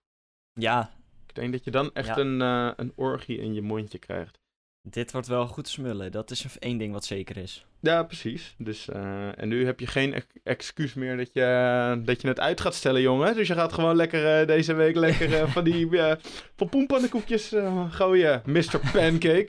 [0.55, 0.91] Ja,
[1.29, 2.17] Ik denk dat je dan echt Ja.
[2.19, 4.41] een, eh, een orgie in je mondje krijgt.
[4.85, 6.13] dit wordt wel goed smullen.
[6.13, 7.67] Dat is één ding wat zeker is.
[7.81, 8.55] Ja, precies.
[8.59, 12.41] Dus, eh, en nu heb je geen ex- excuus meer dat je, dat je het
[12.41, 13.35] uit gaat stellen, jongen.
[13.35, 16.13] Dus je gaat gewoon lekker eh, deze week lekker eh, van die uh,
[16.57, 18.43] pompoenpannenkoekjes eh, gooien.
[18.47, 18.81] Mr.
[18.93, 19.49] Pancake.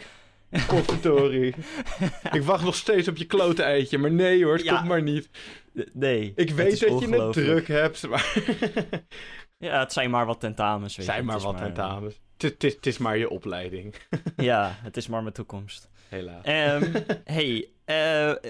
[0.68, 1.54] Potverdorie.
[2.32, 4.76] Ik wacht nog steeds op je klote eitje, maar nee hoor, het Ja.
[4.76, 5.30] komt maar niet.
[5.94, 6.32] Nee.
[6.36, 8.34] Ik weet dat je het druk hebt, maar...
[9.64, 10.96] Ja, het zijn maar wat tentamens.
[10.96, 11.12] Weet je.
[11.12, 12.22] Zijn maar wat tentamens.
[12.38, 13.96] Het is- maar je opleiding,
[14.36, 15.90] Ja, het is maar mijn toekomst.
[16.10, 16.44] helaas.
[16.46, 17.96] Ehm hey, eh,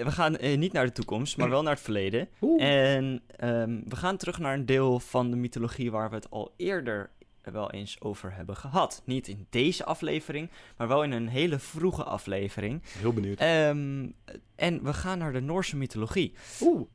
[0.04, 2.28] we gaan eh, niet naar de toekomst, maar wel naar het verleden.
[2.40, 2.62] Oeh.
[2.64, 6.52] En ehm, we gaan terug naar een deel van de mythologie waar we het al
[6.56, 7.10] eerder
[7.42, 9.02] wel eens over hebben gehad.
[9.04, 12.82] Niet in deze aflevering, maar wel in een hele vroege aflevering.
[12.98, 13.38] Heel benieuwd.
[13.38, 14.08] Ehm,
[14.56, 16.34] en we gaan naar de Noorse mythologie.
[16.60, 16.88] Oeh.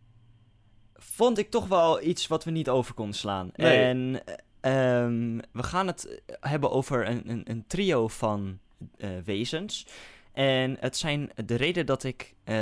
[1.00, 3.50] Vond ik toch wel iets wat we niet over konden slaan.
[3.56, 3.78] Nee.
[3.82, 4.22] En
[4.62, 8.60] ehm, we gaan het hebben over een, een, een trio van
[8.98, 9.86] eh, wezens.
[10.34, 12.58] En het zijn de reden dat ik eh,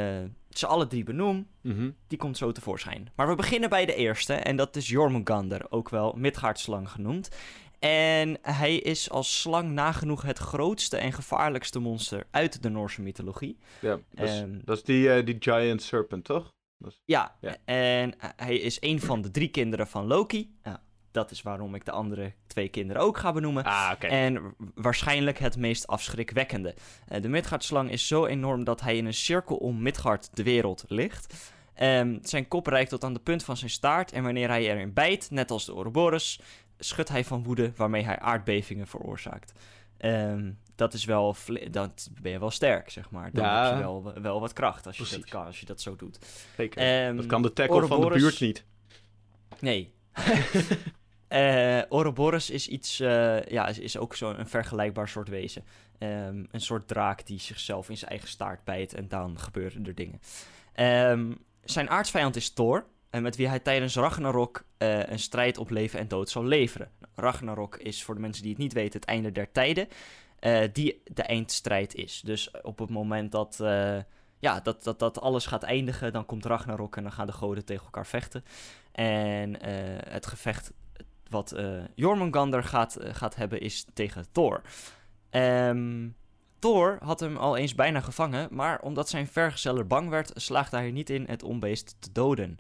[0.50, 1.90] ze alle drie benoem, Mhm.
[2.08, 3.12] die komt zo tevoorschijn.
[3.16, 7.30] Maar we beginnen bij de eerste, en dat is Jormungandr, ook wel Midgard-slang genoemd.
[7.80, 13.58] En hij is als slang nagenoeg het grootste en gevaarlijkste monster uit de Noorse mythologie.
[13.82, 16.54] Ja, dat is, Ehm, dat is die, eh, die giant serpent, toch?
[17.06, 17.56] Ja, Ja.
[17.66, 20.56] en hij is een van de drie kinderen van Loki.
[20.64, 23.64] Ja, dat is waarom ik de andere twee kinderen ook ga benoemen.
[23.64, 24.08] Ah, oké.
[24.08, 26.76] En waarschijnlijk het meest afschrikwekkende.
[27.08, 30.86] Eh, de Midgard-slang is zo enorm dat hij in een cirkel om Midgard de wereld
[30.88, 31.52] ligt.
[31.74, 34.94] Ehm, zijn kop reikt tot aan de punt van zijn staart en wanneer hij erin
[34.94, 36.42] bijt, net als de Ouroboros,
[36.80, 39.52] schudt hij van woede waarmee hij aardbevingen veroorzaakt.
[39.98, 41.36] Ehm, dat is wel,
[41.72, 43.30] dat ben je wel sterk, zeg maar.
[43.34, 43.66] Dan Ja.
[43.66, 46.20] heb je wel, wel wat kracht als je, dat kan, als je dat zo doet.
[46.58, 46.82] Zeker.
[46.82, 48.66] Ehm, dat kan de tackle van de buurt niet.
[49.60, 49.94] Nee.
[51.28, 55.64] Eh Ouroboros is iets, eh, ja, is, is ook zo'n vergelijkbaar soort wezen.
[55.98, 59.96] Ehm, een soort draak die zichzelf in zijn eigen staart bijt en dan gebeuren er
[59.96, 60.20] dingen.
[60.74, 61.32] Ehm,
[61.64, 66.00] zijn aardsvijand is Thor, en met wie hij tijdens Ragnarok eh, een strijd op leven
[66.00, 66.92] en dood zal leveren.
[67.16, 69.88] Ragnarok is voor de mensen die het niet weten het einde der tijden,
[70.40, 72.22] eh, die de eindstrijd is.
[72.22, 73.98] Dus op het moment dat, eh,
[74.40, 77.66] ja, dat, dat, dat alles gaat eindigen, dan komt Ragnarok en dan gaan de goden
[77.66, 78.44] tegen elkaar vechten.
[78.92, 80.72] En eh, het gevecht
[81.30, 81.56] wat
[81.96, 84.62] Jormungandr gaat, gaat hebben is tegen Thor.
[85.30, 86.10] Ehm,
[86.60, 90.92] Thor had hem al eens bijna gevangen, maar omdat zijn vergezeller bang werd, slaagde hij
[90.92, 92.58] niet in het onbeest te doden.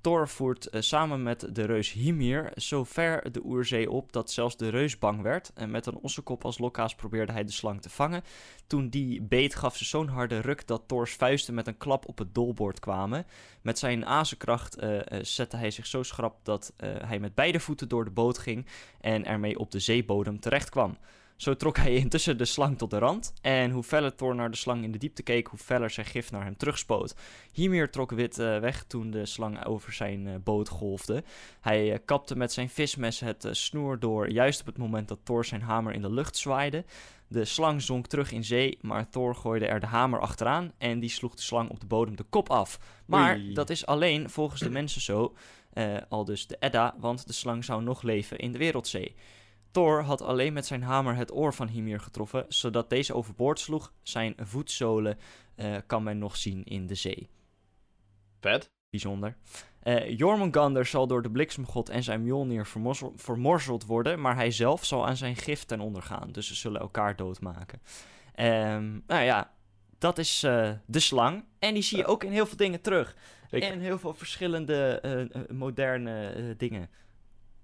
[0.00, 4.56] Thor voert eh, samen met de reus Hymir zo ver de oerzee op dat zelfs
[4.56, 5.52] de reus bang werd.
[5.54, 8.22] En met een ossekop als lokkaas probeerde hij de slang te vangen.
[8.66, 12.18] Toen die beet gaf ze zo'n harde ruk dat Thors vuisten met een klap op
[12.18, 13.26] het dolbord kwamen.
[13.62, 17.88] Met zijn azenkracht eh, eh, zette hij zich zo schrap dat hij met beide voeten
[17.88, 18.66] door de boot ging
[19.00, 20.96] en ermee op de zeebodem terecht kwam.
[21.40, 23.32] Zo trok hij intussen de slang tot de rand.
[23.40, 26.30] En hoe feller Thor naar de slang in de diepte keek, hoe feller zijn gif
[26.30, 27.14] naar hem terugspoot.
[27.52, 31.24] Hymir trok wit eh, weg toen de slang over zijn eh, boot golfde.
[31.60, 35.44] Hij eh, kapte met zijn vismes het snoer door, juist op het moment dat Thor
[35.44, 36.84] zijn hamer in de lucht zwaaide.
[37.28, 41.10] De slang zonk terug in zee, maar Thor gooide er de hamer achteraan en die
[41.10, 42.78] sloeg de slang op de bodem de kop af.
[43.06, 43.54] Maar Oei.
[43.54, 45.34] dat is alleen volgens de mensen zo,
[46.08, 49.14] al dus de Edda, want de slang zou nog leven in de wereldzee.
[49.70, 53.92] Thor had alleen met zijn hamer het oor van Hymir getroffen, zodat deze overboord sloeg.
[54.02, 55.18] Zijn voetzolen
[55.54, 57.28] eh, kan men nog zien in de zee.
[58.40, 58.70] Vet.
[58.90, 59.36] Bijzonder.
[59.80, 64.84] Eh Jormungandr zal door de bliksemgod en zijn Mjolnir vermorzel- vermorzeld worden, maar hij zelf
[64.84, 66.32] zal aan zijn gif ten onder gaan.
[66.32, 67.82] Dus ze zullen elkaar doodmaken.
[68.34, 69.52] Ehm nou ja,
[69.98, 71.44] dat is eh, de slang.
[71.58, 73.16] En die zie je ook in heel veel dingen terug.
[73.50, 73.70] Zeker.
[73.70, 76.90] En heel veel verschillende moderne dingen.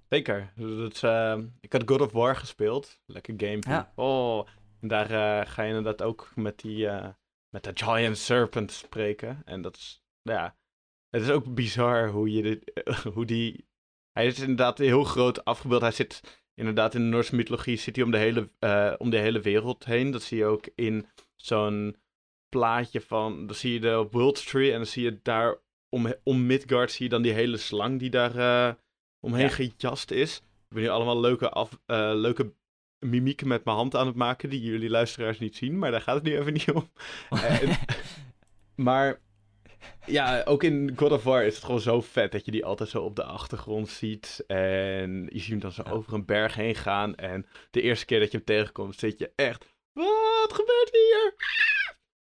[0.08, 0.52] Zeker.
[0.56, 3.00] Dat is, eh, ik had God of War gespeeld.
[3.06, 3.58] Lekker game.
[3.60, 3.92] Ja.
[3.94, 4.46] Oh,
[4.80, 7.08] en daar eh, ga je inderdaad ook met die eh,
[7.48, 9.42] met de Giant Serpent spreken.
[9.44, 10.56] En dat is, ja,
[11.10, 12.82] het is ook bizar hoe je dit,
[13.14, 13.68] hoe die,
[14.12, 15.80] hij is inderdaad heel groot afgebeeld.
[15.80, 19.18] Hij zit inderdaad in de Noorse mythologie, zit hij om de hele, eh, om de
[19.18, 20.10] hele wereld heen.
[20.10, 21.96] Dat zie je ook in zo'n
[22.48, 25.56] plaatje van, dan zie je de World Tree en dan zie je daar
[25.88, 28.76] om, om Midgard zie je dan die hele slang die daar
[29.26, 29.48] omheen Ja.
[29.52, 30.36] gejast is.
[30.36, 32.52] Ik ben nu allemaal leuke, af, eh, leuke
[32.98, 36.14] mimieken met mijn hand aan het maken die jullie luisteraars niet zien, maar daar gaat
[36.14, 36.90] het nu even niet om.
[37.30, 37.76] Eh,
[38.74, 39.20] maar
[40.06, 42.88] ja, ook in God of War is het gewoon zo vet dat je die altijd
[42.88, 44.44] zo op de achtergrond ziet.
[44.46, 45.90] En je ziet hem dan zo Ja.
[45.90, 47.14] over een berg heen gaan.
[47.14, 49.74] En de eerste keer dat je hem tegenkomt, zit je echt.
[49.92, 51.34] Wat gebeurt hier?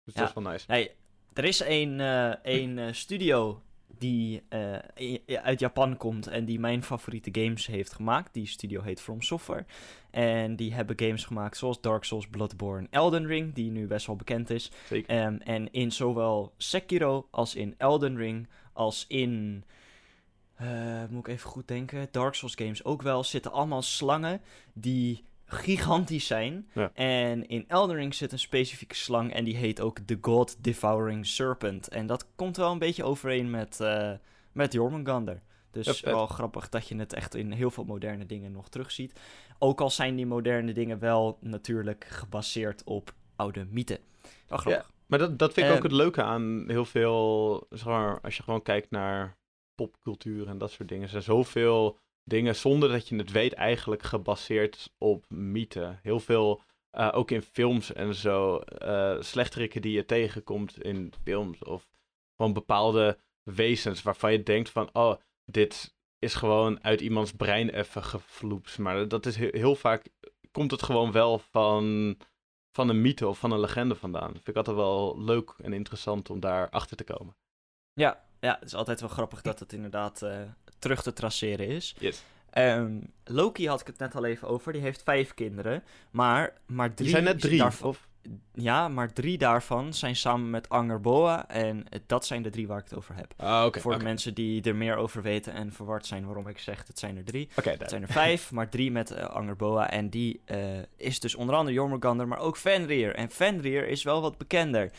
[0.04, 0.20] Dus Ja.
[0.20, 0.64] dat is wel nice.
[0.68, 0.90] Nee,
[1.32, 3.62] er is een, eh, een studio
[3.98, 8.34] die uh, uit Japan komt en die mijn favoriete games heeft gemaakt.
[8.34, 9.64] Die studio heet From Software.
[10.10, 14.16] En die hebben games gemaakt zoals Dark Souls, Bloodborne, Elden Ring, die nu best wel
[14.16, 14.70] bekend is.
[14.86, 15.26] Zeker.
[15.26, 19.64] Um, en in zowel Sekiro als in Elden Ring als in...
[20.62, 22.08] Uh, moet ik even goed denken.
[22.10, 23.24] Dark Souls games ook wel.
[23.24, 24.40] Zitten allemaal slangen
[24.72, 26.68] die gigantisch zijn.
[26.72, 26.90] Ja.
[26.94, 31.26] En in Elden Ring zit een specifieke slang en die heet ook The God Devouring
[31.26, 31.88] Serpent.
[31.88, 34.12] En dat komt wel een beetje overeen met, uh,
[34.52, 35.36] met Jormungandr.
[35.70, 39.20] Dus wel grappig dat je het echt in heel veel moderne dingen nog terugziet.
[39.58, 43.98] Ook al zijn die moderne dingen wel natuurlijk gebaseerd op oude mythen.
[44.48, 44.86] Wel grappig.
[44.88, 48.36] Ja, maar dat, dat vind ik ook het leuke aan heel veel, zeg maar, als
[48.36, 49.36] je gewoon kijkt naar
[49.74, 51.04] popcultuur en dat soort dingen.
[51.04, 55.98] Er zijn zoveel dingen zonder dat je het weet eigenlijk gebaseerd op mythen.
[56.02, 56.62] Heel veel,
[56.98, 61.88] uh, ook in films en zo, uh, slechterikken die je tegenkomt in films of
[62.36, 65.14] van bepaalde wezens waarvan je denkt van, oh,
[65.44, 68.78] dit is gewoon uit iemands brein even gevloept.
[68.78, 70.08] Maar dat is heel, vaak,
[70.52, 72.16] komt het gewoon wel van,
[72.70, 74.32] van een mythe of van een legende vandaan.
[74.32, 77.36] vind ik altijd wel leuk en interessant om daar achter te komen.
[77.92, 80.42] Ja, ja, het is altijd wel grappig dat het inderdaad uh,
[80.78, 81.94] terug te traceren is.
[81.98, 82.22] Yes.
[82.54, 84.72] Um, Loki had ik het net al even over.
[84.72, 85.82] Die heeft vijf kinderen.
[86.10, 86.96] Maar, maar drie.
[86.96, 87.58] Die zijn net drie.
[87.58, 88.08] Daarvan, of?
[88.54, 91.48] Ja, maar drie daarvan zijn samen met Angerboa.
[91.48, 93.34] En dat zijn de drie waar ik het over heb.
[93.36, 94.04] Ah, okay, Voor okay.
[94.04, 97.16] de mensen die er meer over weten en verward zijn waarom ik zeg het zijn
[97.16, 97.48] er drie.
[97.56, 99.90] Okay, het zijn er vijf, maar drie met uh, Angerboa.
[99.90, 100.58] En die uh,
[100.96, 103.14] is dus onder andere Jormungandr, maar ook Fenrir.
[103.14, 104.90] En Fenrir is wel wat bekender.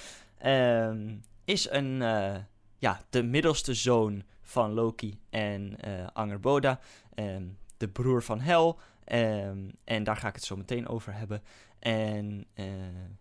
[0.45, 2.35] Um, is een, uh,
[2.77, 6.79] ja, de middelste zoon van Loki en uh, Angerboda,
[7.15, 8.79] um, de broer van Hel.
[9.11, 11.43] Um, en daar ga ik het zo meteen over hebben.
[11.79, 12.65] En uh,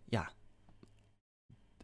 [0.04, 0.30] ja,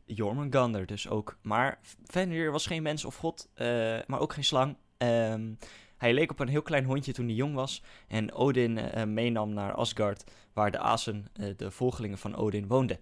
[0.05, 1.39] Jormungandr dus ook.
[1.43, 3.67] Maar Fenrir was geen mens of god, uh,
[4.07, 4.77] maar ook geen slang.
[4.99, 5.59] Um,
[5.97, 7.83] hij leek op een heel klein hondje toen hij jong was.
[8.09, 8.79] En Odin
[9.15, 11.27] meenam naar Asgard, waar de Azen,
[11.57, 12.99] de volgelingen van Odin, woonden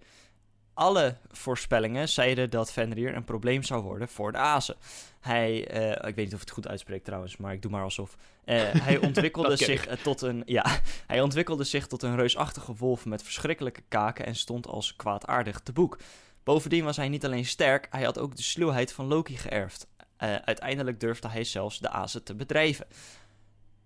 [0.73, 4.75] alle voorspellingen zeiden dat Fenrir een probleem zou worden voor de Azen.
[5.19, 7.83] Hij, uh, ik weet niet of ik het goed uitspreek trouwens, maar ik doe maar
[7.83, 8.17] alsof.
[8.45, 13.05] Uh, hij ontwikkelde zich uh, tot een, ja, hij ontwikkelde zich tot een reusachtige wolf
[13.05, 15.97] met verschrikkelijke kaken en stond als kwaadaardig te boek.
[16.43, 19.87] Bovendien was hij niet alleen sterk, hij had ook de sluwheid van Loki geërfd.
[20.17, 22.87] uiteindelijk durfde hij zelfs de Azen te bedrijven.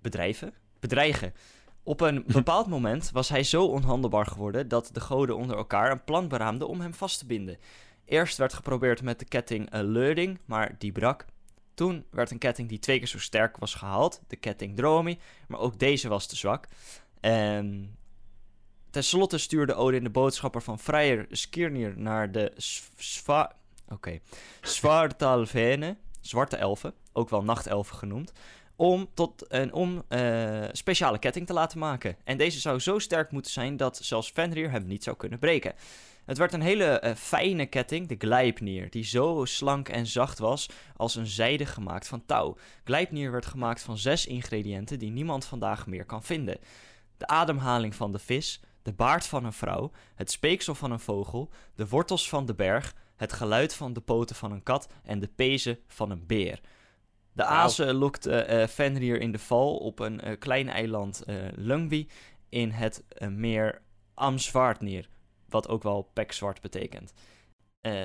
[0.02, 0.54] Bedrijven?
[0.80, 1.34] Bedreigen.
[1.88, 6.04] Op een bepaald moment was hij zo onhandelbaar geworden dat de goden onder elkaar een
[6.04, 7.58] plan beraamden om hem vast te binden.
[8.06, 11.26] Eerst werd geprobeerd met de ketting Leuding, maar die brak.
[11.74, 15.60] Toen werd een ketting die twee keer zo sterk was gehaald, de ketting Dromi, maar
[15.60, 16.68] ook deze was te zwak.
[17.20, 17.98] En
[18.90, 22.54] ten slotte stuurde Odin de boodschapper van Freyr Skirnir naar de
[22.96, 23.56] Sva...
[26.22, 28.34] Zwarte elfen, ook wel nachtelfen genoemd
[28.78, 32.16] om, tot een, om uh, speciale ketting te laten maken.
[32.24, 35.74] En deze zou zo sterk moeten zijn dat zelfs Fenrir hem niet zou kunnen breken.
[36.26, 40.70] Het werd een hele uh, fijne ketting, de Gleipnir, die zo slank en zacht was
[40.96, 42.58] als een zijde gemaakt van touw.
[42.84, 46.58] Gleipnir werd gemaakt van zes ingrediënten die niemand vandaag meer kan vinden.
[47.18, 51.50] De ademhaling van de vis, de baard van een vrouw, het speeksel van een vogel,
[51.76, 55.30] de wortels van de berg, het geluid van de poten van een kat en de
[55.36, 56.60] pezen van een beer.
[57.38, 61.24] De Azen lokten uh, Fenrir in de val op een uh, klein eiland
[61.56, 62.08] Lungvi
[62.50, 63.82] in het meer
[64.14, 65.10] Amsvaartnir,
[65.50, 67.14] wat ook wel pekzwart betekent.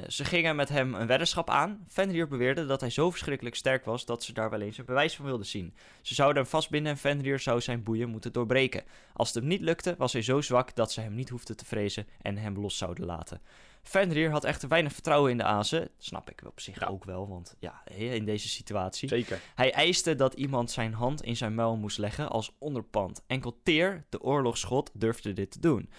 [0.07, 1.85] Ze gingen met hem een weddenschap aan.
[1.89, 5.17] Fenrir beweerde dat hij zo verschrikkelijk sterk was dat ze daar wel eens een bewijs
[5.17, 5.75] van wilden zien.
[6.03, 8.85] Ze zouden hem vastbinden en Fenrir zou zijn boeien moeten doorbreken.
[9.13, 11.65] Als het hem niet lukte, was hij zo zwak dat ze hem niet hoefden te
[11.65, 13.41] vrezen en hem los zouden laten.
[13.83, 15.89] Fenrir had echter weinig vertrouwen in de Azen.
[15.99, 16.87] Snap ik op zich ja.
[16.87, 19.09] ook wel, want ja, in deze situatie.
[19.09, 19.41] Zeker.
[19.55, 23.23] Hij eiste dat iemand zijn hand in zijn muil moest leggen als onderpand.
[23.27, 25.91] Enkel Teer, de oorlogsgod, durfde dit te doen.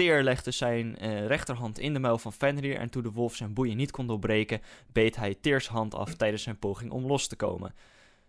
[0.00, 3.52] Teer legde zijn uh, rechterhand in de muil van Fenrir en toen de wolf zijn
[3.52, 4.60] boeien niet kon doorbreken,
[4.92, 7.74] beet hij Teers hand af tijdens zijn poging om los te komen.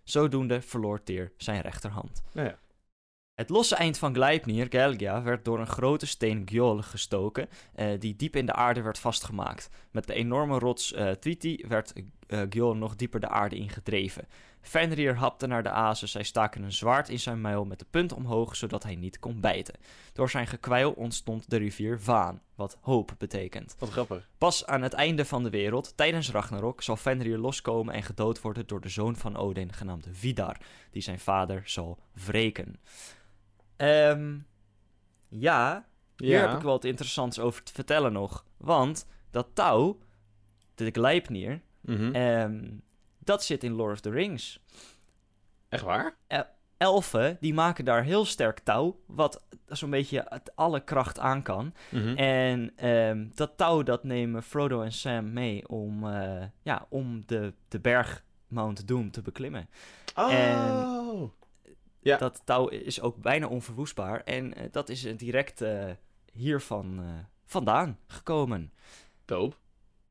[0.04, 2.24] Zodoende verloor Teer zijn rechterhand.
[2.34, 2.58] Nou ja.
[3.34, 8.16] Het losse eind van Gleipnir, Gelgia, werd door een grote steen Gjol gestoken, uh, die
[8.16, 9.70] diep in de aarde werd vastgemaakt.
[9.92, 11.94] Met de enorme rots uh, Twiti werd
[12.32, 14.28] uh, Gjol nog dieper de aarde ingedreven.
[14.62, 18.14] Fenrir hapte naar de azen, zij staken een zwaard in zijn muil met de punt
[18.14, 19.76] omhoog, zodat hij niet kon bijten.
[20.14, 23.76] Door zijn gekwijl ontstond de rivier Vaan, wat hoop betekent.
[23.80, 24.30] Wat grappig.
[24.38, 28.68] Pas aan het einde van de wereld, tijdens Ragnarok, zal Fenrir loskomen en gedood worden
[28.68, 30.58] door de zoon van Odin, genaamd Vidar,
[30.92, 32.80] die zijn vader zal wreken.
[33.78, 34.48] Um,
[35.30, 35.86] ja,
[36.18, 36.48] hier ja.
[36.48, 38.46] heb ik wel wat interessants over te vertellen nog.
[38.58, 39.98] Want dat touw,
[40.76, 42.16] de Gleipnir, mm -hmm.
[42.16, 42.82] um,
[43.20, 44.60] dat zit in Lord of the Rings.
[45.70, 46.16] Echt waar?
[46.78, 51.74] Elfen, die maken daar heel sterk touw, wat zo'n beetje het alle kracht aan kan.
[51.90, 52.16] Mhm.
[52.16, 57.54] En ehm, dat touw, dat nemen Frodo en Sam mee om, eh, ja, om de,
[57.68, 59.70] de berg Mount Doom te beklimmen.
[60.16, 61.32] Oh!
[62.00, 62.18] Ja.
[62.18, 64.22] Dat touw is ook bijna onverwoestbaar.
[64.24, 65.64] En eh, dat is eh, direct
[66.32, 67.04] hiervan
[67.46, 68.74] vandaan gekomen.
[69.26, 69.56] Dope.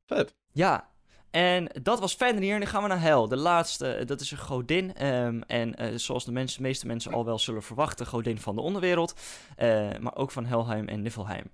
[0.07, 0.35] Vet.
[0.53, 0.91] Ja,
[1.31, 2.53] en dat was Fenrir.
[2.55, 3.29] En dan gaan we naar Hel.
[3.29, 4.95] De laatste, eh, dat is een godin.
[4.95, 8.61] ehm, en eh, zoals de mensen, meeste mensen al wel zullen verwachten, godin van de
[8.61, 9.15] onderwereld.
[9.57, 11.51] eh, maar ook van Helheim en Niflheim.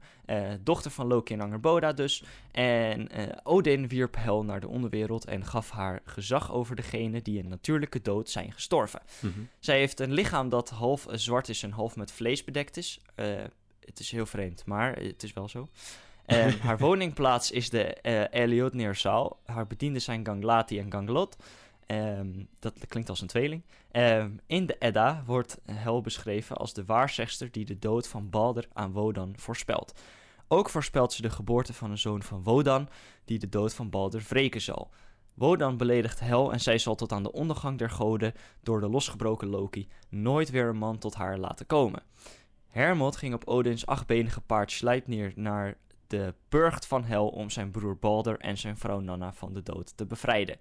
[0.60, 2.24] Dochter van Loki en Angerboda dus.
[2.52, 3.08] En
[3.42, 8.02] Odin wierp Hel naar de onderwereld en gaf haar gezag over degenen die een natuurlijke
[8.02, 9.00] dood zijn gestorven.
[9.20, 9.40] Mhm.
[9.58, 13.00] Zij heeft een lichaam dat half zwart is en half met vlees bedekt is.
[13.84, 15.68] Het is heel vreemd, maar het is wel zo.
[16.26, 19.38] Ehm, haar woningplaats is de eh Eliotneerzaal.
[19.44, 21.36] Haar bedienden zijn Ganglati en Ganglot.
[21.86, 23.62] Ehm, dat klinkt als een tweeling.
[23.90, 28.68] Ehm, in de Edda wordt Hel beschreven als de waarzegster die de dood van Balder
[28.72, 30.00] aan Wodan voorspelt.
[30.48, 32.88] Ook voorspelt ze de geboorte van een zoon van Wodan,
[33.24, 34.90] die de dood van Balder wreken zal.
[35.34, 39.48] Wodan beledigt Hel en zij zal tot aan de ondergang der goden door de losgebroken
[39.48, 42.02] Loki nooit weer een man tot haar laten komen.
[42.66, 47.96] Hermod ging op Odins achtbenige paard Sleipnir naar de burcht van Hel om zijn broer
[47.96, 50.56] Balder en zijn vrouw Nanna van de dood te bevrijden.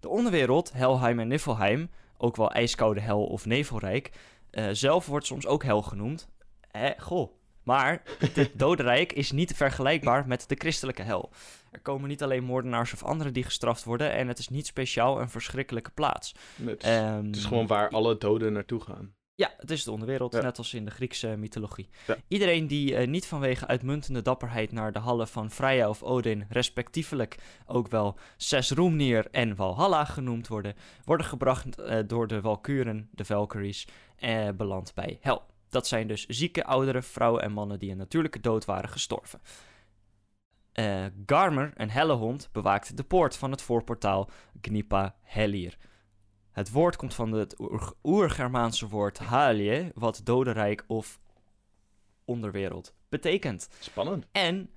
[0.00, 4.12] De onderwereld, Helheim en Niflheim, ook wel ijskoude hel of nevelrijk,
[4.50, 6.28] eh, zelf wordt soms ook hel genoemd.
[6.70, 7.36] Hè, goh.
[7.62, 8.02] Maar
[8.34, 11.30] dit dodenrijk is niet vergelijkbaar met de christelijke hel.
[11.70, 15.20] Er komen niet alleen moordenaars of anderen die gestraft worden en het is niet speciaal
[15.20, 16.34] een verschrikkelijke plaats.
[16.64, 19.14] Het, is, Ehm, het is gewoon waar alle doden naartoe gaan.
[19.38, 20.40] Ja, het is de onderwereld, Ja.
[20.40, 21.88] net als in de Griekse mythologie.
[22.06, 22.16] Ja.
[22.28, 27.36] Iedereen die eh, niet vanwege uitmuntende dapperheid naar de hallen van Freya of Odin, respectievelijk
[27.66, 30.74] ook wel Sesroemnir en Valhalla genoemd worden,
[31.04, 33.86] worden gebracht eh, door de Valkuren, de Valkyries,
[34.16, 35.42] eh, beland bij Hel.
[35.68, 39.40] Dat zijn dus zieke, oudere vrouwen en mannen die een natuurlijke dood waren gestorven.
[41.26, 44.30] Garmer, een hellehond, bewaakt de poort van het voorportaal
[44.60, 45.76] Gnipa Hellir.
[46.58, 51.18] Het woord komt van het oer- oer-Germaanse woord halje, wat dodenrijk of
[52.24, 53.68] onderwereld betekent.
[53.80, 54.26] Spannend.
[54.32, 54.70] En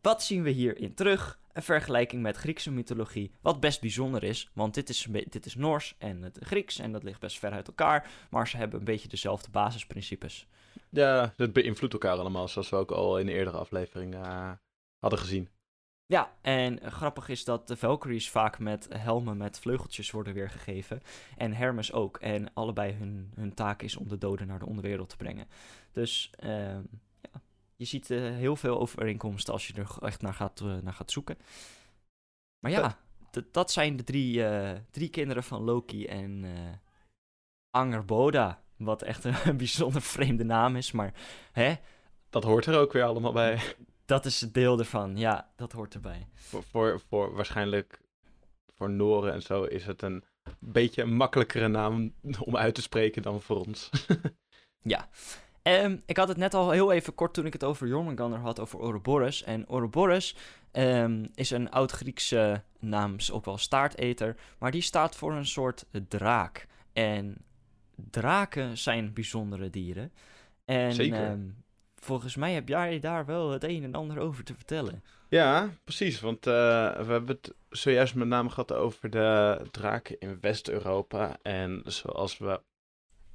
[0.00, 1.38] wat zien we hierin terug?
[1.52, 5.94] Een vergelijking met Griekse mythologie, wat best bijzonder is, want dit is, dit is Noors
[5.98, 9.08] en het Grieks en dat ligt best ver uit elkaar, maar ze hebben een beetje
[9.08, 10.46] dezelfde basisprincipes.
[10.88, 14.50] Ja, dat beïnvloedt elkaar allemaal, zoals we ook al in de eerdere aflevering eh,
[14.98, 15.48] hadden gezien.
[16.14, 21.02] Ja, en eh, grappig is dat de Valkyries vaak met helmen met vleugeltjes worden weergegeven.
[21.36, 22.16] En Hermes ook.
[22.16, 25.46] En allebei hun, hun taak is om de doden naar de onderwereld te brengen.
[25.92, 26.82] Dus ehm,
[27.20, 27.40] ja,
[27.76, 31.10] je ziet eh, heel veel overeenkomsten als je er echt naar gaat, eh, naar gaat
[31.10, 31.38] zoeken.
[32.58, 32.98] Maar ja,
[33.50, 34.44] dat zijn de drie,
[34.90, 36.44] drie kinderen van Loki en
[37.70, 38.62] Angerboda.
[38.76, 41.14] Wat echt een bijzonder vreemde naam is, maar
[41.52, 41.74] hè,
[42.30, 43.60] Dat hoort er ook weer allemaal bij.
[44.04, 45.16] Dat is het deel ervan.
[45.16, 46.28] Ja, dat hoort erbij.
[46.34, 48.00] voor, voor, voor waarschijnlijk
[48.74, 50.24] voor Noren en zo is het een
[50.58, 53.90] beetje een makkelijkere naam om uit te spreken dan voor ons.
[54.86, 55.08] Ja.
[55.62, 58.60] Ehm, ik had het net al heel even kort toen ik het over Jormungandr had,
[58.60, 59.42] over Ouroboros.
[59.42, 60.36] En Ouroboros
[60.70, 64.36] ehm, is een oud-Griekse naam, ook wel staarteter.
[64.58, 66.66] Maar die staat voor een soort draak.
[66.92, 67.44] En
[68.10, 70.12] draken zijn bijzondere dieren.
[70.64, 71.24] En Zeker.
[71.24, 71.40] ehm,
[72.04, 75.02] volgens mij heb jij daar wel het een en ander over te vertellen.
[75.28, 76.20] Ja, precies.
[76.20, 76.52] Want eh,
[76.96, 81.36] we hebben het zojuist met name gehad over de draken in West-Europa.
[81.42, 82.60] En zoals we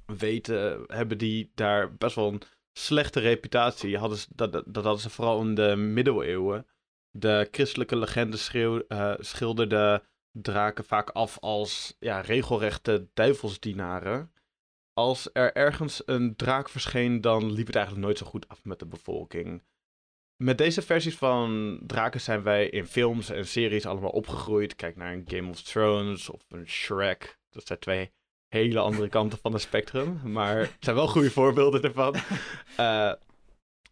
[0.06, 2.42] weten, hebben die daar best wel een
[2.72, 3.98] slechte reputatie.
[3.98, 6.66] Dat, dat dat hadden ze vooral in de middeleeuwen.
[7.10, 10.02] De christelijke legende schreeuw, eh, schilderde
[10.32, 14.32] draken vaak af als ja, regelrechte duivelsdienaren.
[15.00, 18.78] Als er ergens een draak verscheen, dan liep het eigenlijk nooit zo goed af met
[18.78, 19.62] de bevolking.
[20.36, 24.76] Met deze versies van draken zijn wij in films en series allemaal opgegroeid.
[24.76, 27.38] Kijk naar een Game of Thrones of een Shrek.
[27.50, 28.12] Dat zijn twee
[28.48, 30.20] hele andere kanten van het spectrum.
[30.24, 32.14] Maar het zijn wel goede voorbeelden ervan.
[32.76, 33.12] Eh,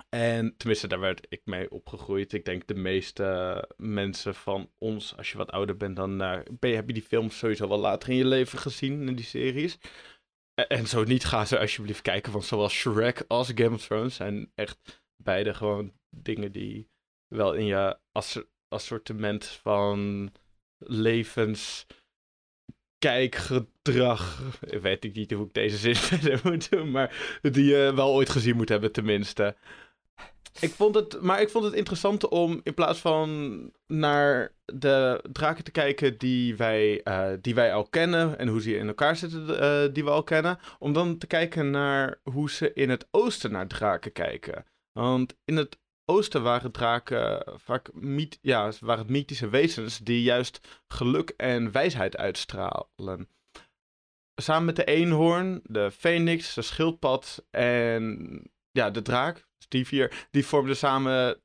[0.08, 2.32] en tenminste, daar werd ik mee opgegroeid.
[2.32, 6.70] Ik denk de meeste mensen van ons, als je wat ouder bent, dan eh, ben
[6.70, 9.78] je, heb je die films sowieso wel later in je leven gezien, in die series.
[10.66, 14.52] En, zo niet, ga ze alsjeblieft kijken, want zowel Shrek als Game of Thrones zijn
[14.54, 16.88] echt beide gewoon dingen die
[17.26, 20.32] wel in je ass- assortiment van
[20.78, 21.86] levens
[22.98, 24.42] kijkgedrag.
[24.60, 28.30] Weet ik niet hoe ik deze zin verder moet doen, maar die je wel ooit
[28.30, 29.56] gezien moet hebben, tenminste.
[30.60, 35.64] Ik vond het, maar ik vond het interessant om in plaats van naar de draken
[35.64, 39.48] te kijken die wij, uh, die wij al kennen en hoe ze in elkaar zitten,
[39.48, 43.52] uh, die we al kennen, om dan te kijken naar hoe ze in het oosten
[43.52, 44.64] naar draken kijken.
[44.92, 51.30] Want in het oosten waren draken vaak myth, ja, waren mythische wezens die juist geluk
[51.36, 53.28] en wijsheid uitstralen.
[54.34, 60.26] Samen met de eenhoorn, de phoenix, de schildpad en ja, de draak, dus die vier,
[60.30, 61.40] die vormden samen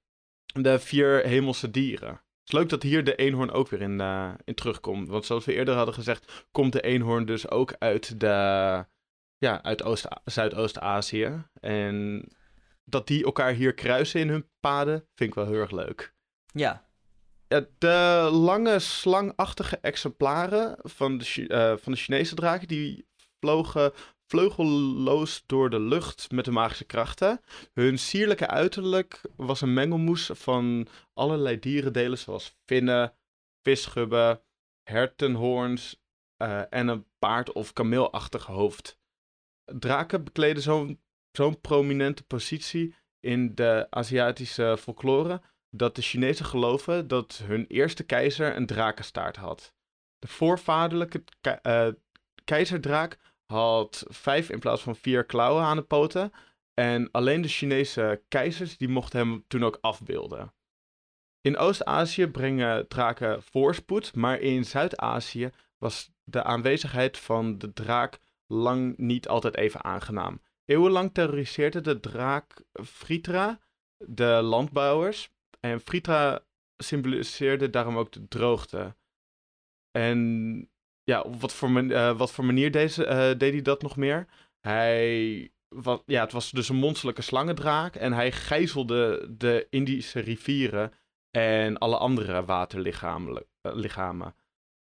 [0.46, 2.10] de vier hemelse dieren.
[2.10, 5.08] Het is leuk dat hier de eenhoorn ook weer in, uh, in terugkomt.
[5.08, 8.86] Want zoals we eerder hadden gezegd, komt de eenhoorn dus ook uit, de,
[9.38, 11.44] ja, uit Zuidoost-Azië.
[11.60, 12.28] En
[12.86, 16.14] dat die elkaar hier kruisen in hun paden, vind ik wel heel erg leuk.
[16.46, 16.86] Ja.
[17.78, 23.08] De lange slangachtige exemplaren van de, uh, van de Chinese draken, die
[23.40, 23.94] vlogen
[24.34, 27.42] vleugelloos door de lucht met de magische krachten.
[27.74, 33.14] Hun sierlijke uiterlijk was een mengelmoes van allerlei dierendelen, zoals vinnen,
[33.62, 34.42] visgubben,
[34.84, 36.02] hertenhoorns
[36.38, 39.00] uh, en een paard- of kameelachtig hoofd.
[39.66, 47.42] Draken bekleden zo'n zo'n prominente positie in de Aziatische folklore dat de Chinezen geloven dat
[47.44, 49.74] hun eerste keizer een drakenstaart had.
[50.20, 51.88] De voorvaderlijke ke uh,
[52.44, 56.32] keizerdraak had vijf in plaats van vier klauwen aan de poten.
[56.74, 60.54] En alleen de Chinese keizers die mochten hem toen ook afbeelden.
[61.42, 68.98] In Oost-Azië brengen draken voorspoed, maar in Zuid-Azië was de aanwezigheid van de draak lang
[68.98, 70.42] niet altijd even aangenaam.
[70.66, 73.60] Eeuwenlang terroriseerde de draak Fritra
[73.98, 75.32] de landbouwers.
[75.60, 76.46] En Fritra
[76.78, 78.96] symboliseerde daarom ook de droogte.
[79.92, 80.70] En
[81.04, 84.28] ja, op wat voor, uh, wat voor manier deze, uh, deed hij dat nog meer?
[84.60, 90.92] Hij, wat, ja, het was dus een monsterlijke slangendraak en hij gijzelde de Indische rivieren
[91.32, 93.46] en alle andere waterlichamen.
[93.62, 94.28] Uh,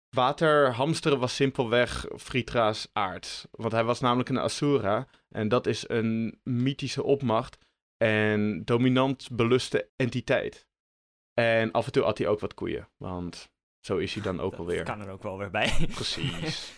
[0.09, 6.41] Waterhamsteren was simpelweg Fritra's aard, want hij was namelijk een Asura en dat is een
[6.43, 7.59] mythische opmacht
[7.97, 10.67] en dominant beluste entiteit.
[11.35, 13.51] En af en toe had hij ook wat koeien, want
[13.81, 14.83] zo is hij dan ook dat alweer.
[14.83, 15.89] kan er ook wel weer bij.
[15.95, 16.73] Precies.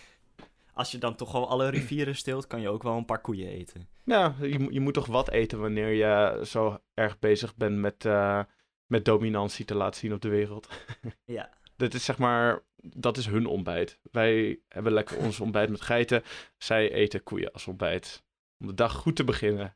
[0.73, 3.47] Als je dan toch al alle rivieren stilt, kan je ook wel een paar koeien
[3.47, 3.87] eten.
[4.03, 8.43] Ja, je, je moet toch wat eten wanneer je zo erg bezig bent met, uh,
[8.85, 10.67] met dominantie te laten zien op de wereld.
[11.25, 11.49] ja.
[11.75, 13.99] Dat is zeg maar, dat is hun ontbijt.
[14.11, 16.23] Wij hebben lekker ons ontbijt met geiten.
[16.57, 18.23] Zij eten koeien als ontbijt.
[18.59, 19.75] Om de dag goed te beginnen.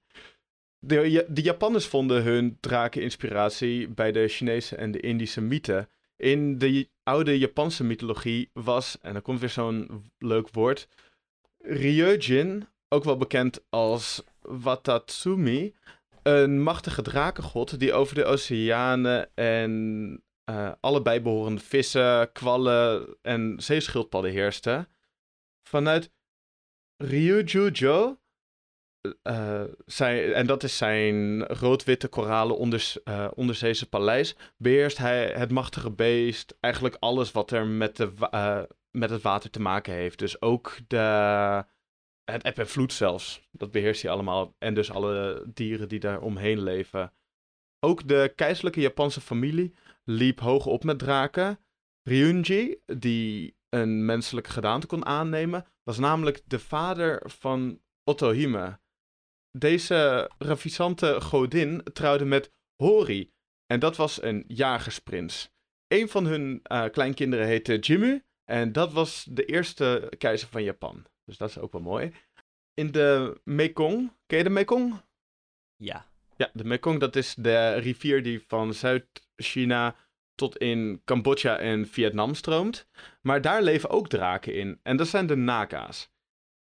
[0.80, 5.90] De, de Japanners vonden hun draken inspiratie bij de Chinese en de Indische mythen.
[6.16, 10.88] In de oude Japanse mythologie was, en dan komt weer zo'n leuk woord,
[11.58, 15.76] Ryujin, ook wel bekend als Watatsumi,
[16.24, 24.32] een machtige drakengod die over de oceanen en uh, alle bijbehorende vissen, kwallen en zeeschildpadden
[24.32, 24.88] heerste.
[25.70, 26.12] Vanuit
[26.98, 28.18] Ryujujo
[29.24, 32.94] uh, zijn, en dat is zijn rood-witte koralen onder,
[33.34, 38.12] onderzeese paleis, beheerst hij het machtige beest, eigenlijk alles wat er met, de,
[38.92, 40.20] met het water te maken heeft.
[40.20, 41.66] Dus ook de,
[42.24, 44.56] het eb en vloed zelfs, dat beheerst hij allemaal.
[44.58, 47.14] En dus alle dieren die daar omheen leven.
[47.80, 51.60] Ook de keizerlijke Japanse familie liep hoog op met draken.
[52.04, 58.80] Ryunji, die een menselijke gedaante kon aannemen, was namelijk de vader van Otohime
[59.58, 63.32] deze ravissante godin trouwde met Hori.
[63.66, 65.50] En dat was een jagersprins.
[65.88, 68.24] Een van hun uh, kleinkinderen heette Jimmu.
[68.44, 71.06] En dat was de eerste keizer van Japan.
[71.26, 72.14] Dus dat is ook wel mooi.
[72.74, 74.12] In de Mekong.
[74.26, 75.02] Ken je de Mekong?
[75.76, 76.06] Ja.
[76.38, 79.96] Ja, de Mekong dat is de rivier die van Zuid-China
[80.36, 82.88] tot in Cambodja en Vietnam stroomt.
[83.22, 84.80] Maar daar leven ook draken in.
[84.84, 86.10] En dat zijn de Naga's.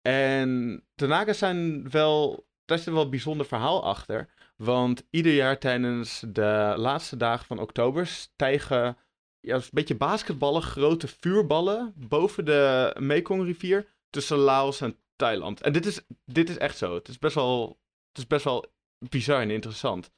[0.03, 4.28] En de Naga's zijn wel daar zit wel een bijzonder verhaal achter.
[4.56, 8.96] Want ieder jaar tijdens de laatste dagen van oktober stijgen
[9.40, 15.60] ja, een beetje basketballen, grote vuurballen boven de Mekong-rivier tussen Laos en Thailand.
[15.60, 16.94] En dit is, dit is echt zo.
[16.94, 20.10] Het is best wel, het is best wel bizar en interessant.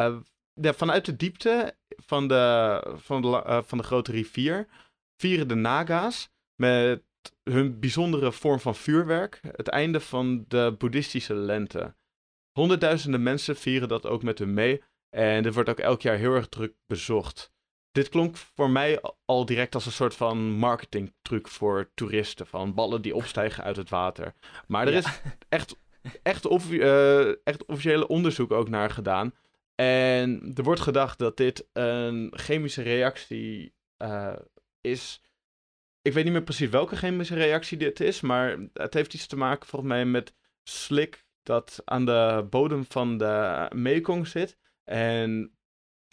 [0.00, 0.16] Uh,
[0.52, 4.68] ja, vanuit de diepte van de, van, de, uh, van de grote rivier
[5.16, 7.02] vieren de Naga's met
[7.50, 11.94] hun bijzondere vorm van vuurwerk, het einde van de boeddhistische lente.
[12.52, 16.34] Honderdduizenden mensen vieren dat ook met hun mee en dit wordt ook elk jaar heel
[16.34, 17.52] erg druk bezocht.
[17.92, 23.02] Dit klonk voor mij al direct als een soort van marketingtruc voor toeristen, van ballen
[23.02, 24.34] die opstijgen uit het water.
[24.66, 25.76] Maar er is echt,
[26.22, 29.34] echt, uh, echt officiële onderzoek ook naar gedaan.
[29.74, 34.36] En er wordt gedacht dat dit een chemische reactie uh,
[34.80, 35.22] is.
[36.08, 39.36] Ik weet niet meer precies welke chemische reactie dit is, maar het heeft iets te
[39.36, 44.58] maken volgens mij met slik dat aan de bodem van de Mekong zit.
[44.84, 45.58] En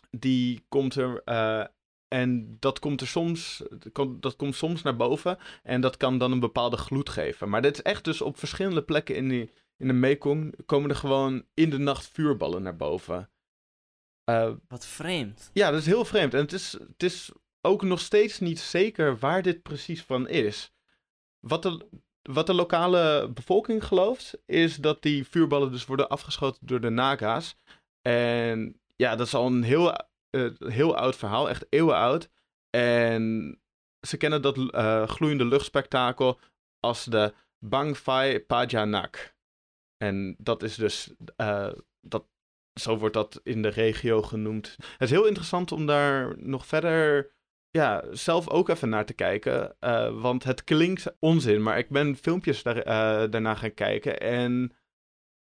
[0.09, 1.21] die komt er.
[1.25, 1.65] Uh,
[2.07, 3.63] en dat komt er soms,
[4.19, 5.37] dat komt soms naar boven.
[5.63, 7.49] En dat kan dan een bepaalde gloed geven.
[7.49, 10.55] Maar dit is echt dus op verschillende plekken in, die, in de Mekong.
[10.65, 13.29] komen er gewoon in de nacht vuurballen naar boven.
[14.29, 15.49] Uh, Wat vreemd.
[15.53, 16.33] Ja, dat is heel vreemd.
[16.33, 17.31] En het is, het is
[17.65, 20.73] ook nog steeds niet zeker waar dit precies van is.
[21.39, 21.87] Wat de,
[22.21, 27.57] wat de lokale bevolking gelooft, is dat die vuurballen dus worden afgeschoten door de Naga's.
[28.01, 32.29] En ja, dat is al een heel, uh, heel oud verhaal, echt eeuwen oud.
[32.69, 33.59] En
[34.07, 36.39] ze kennen dat uh, gloeiende luchtspektakel
[36.79, 39.35] als de Bangfai Pajanak.
[39.97, 42.27] En dat is dus, uh, dat,
[42.79, 44.75] zo wordt dat in de regio genoemd.
[44.77, 47.33] Het is heel interessant om daar nog verder
[47.75, 49.75] ja, zelf ook even naar te kijken.
[49.79, 54.19] Uh, want het klinkt onzin, maar ik ben filmpjes daar, uh, daarna gaan kijken.
[54.19, 54.73] En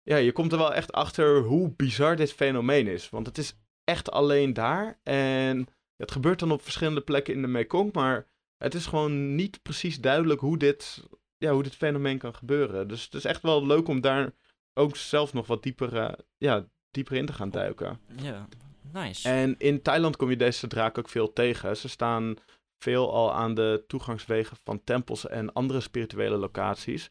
[0.02, 3.10] ja, je komt er wel echt achter hoe bizar dit fenomeen is.
[3.10, 5.00] Want het is echt alleen daar.
[5.02, 5.66] En
[5.96, 7.92] het gebeurt dan op verschillende plekken in de Mekong.
[7.92, 8.26] Maar
[8.56, 11.04] het is gewoon niet precies duidelijk hoe dit,
[11.36, 12.88] ja, hoe dit fenomeen kan gebeuren.
[12.88, 14.32] Dus het is echt wel leuk om daar
[14.74, 18.00] ook zelf nog wat dieper, ja, dieper in te gaan duiken.
[18.22, 18.48] Ja,
[18.92, 19.28] Nice.
[19.28, 21.76] En in Thailand kom je deze draak ook veel tegen.
[21.76, 22.36] Ze staan
[22.78, 27.10] veel al aan de toegangswegen van tempels en andere spirituele locaties.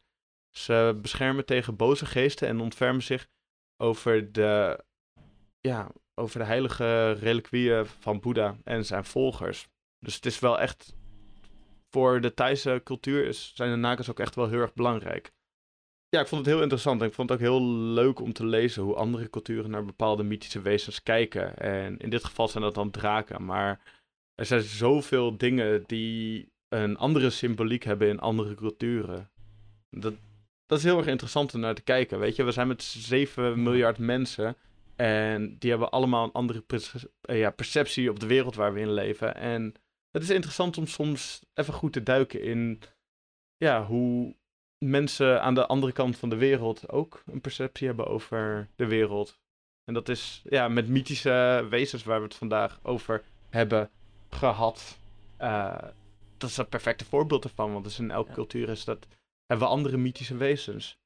[0.50, 3.28] Ze beschermen tegen boze geesten en ontfermen zich
[3.78, 4.84] over de,
[5.60, 9.68] ja, over de heilige reliquieën van Boeddha en zijn volgers.
[10.00, 10.96] Dus het is wel echt.
[11.90, 15.32] Voor de Thaise cultuur is, zijn de nakas ook echt wel heel erg belangrijk
[16.12, 17.02] ja, ik vond het heel interessant.
[17.02, 20.62] Ik vond het ook heel leuk om te lezen hoe andere culturen naar bepaalde mythische
[20.62, 21.58] wezens kijken.
[21.58, 23.46] En in dit geval zijn dat dan draken.
[23.46, 23.82] Maar
[24.36, 29.32] er zijn zoveel dingen die een andere symboliek hebben in andere culturen.
[29.90, 30.14] Dat,
[30.66, 32.20] dat is heel erg interessant om naar te kijken.
[32.20, 34.56] Weet je, we zijn met 7 miljard mensen.
[34.96, 36.64] En die hebben allemaal een andere
[37.22, 39.36] ja, perceptie op de wereld waar we in leven.
[39.36, 39.74] En
[40.12, 42.82] het is interessant om soms even goed te duiken in
[43.58, 44.36] ja, hoe
[44.86, 49.40] mensen aan de andere kant van de wereld ook een perceptie hebben over de wereld.
[49.84, 53.90] En dat is ja, met mythische wezens waar we het vandaag over hebben
[54.30, 54.98] gehad.
[55.42, 55.78] Uh,
[56.38, 59.08] dat is een perfecte voorbeeld ervan, want dus in elke cultuur is dat,
[59.46, 61.00] hebben we andere mythische wezens.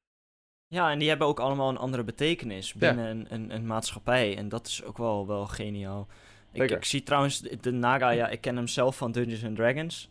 [0.68, 4.38] Ja, en die hebben ook allemaal een andere betekenis binnen een, een, een, maatschappij.
[4.38, 6.08] En dat is ook wel, wel geniaal.
[6.52, 10.10] Ik, ik, zie trouwens de Naga, ja, ik ken hem zelf van Dungeons and Dragons.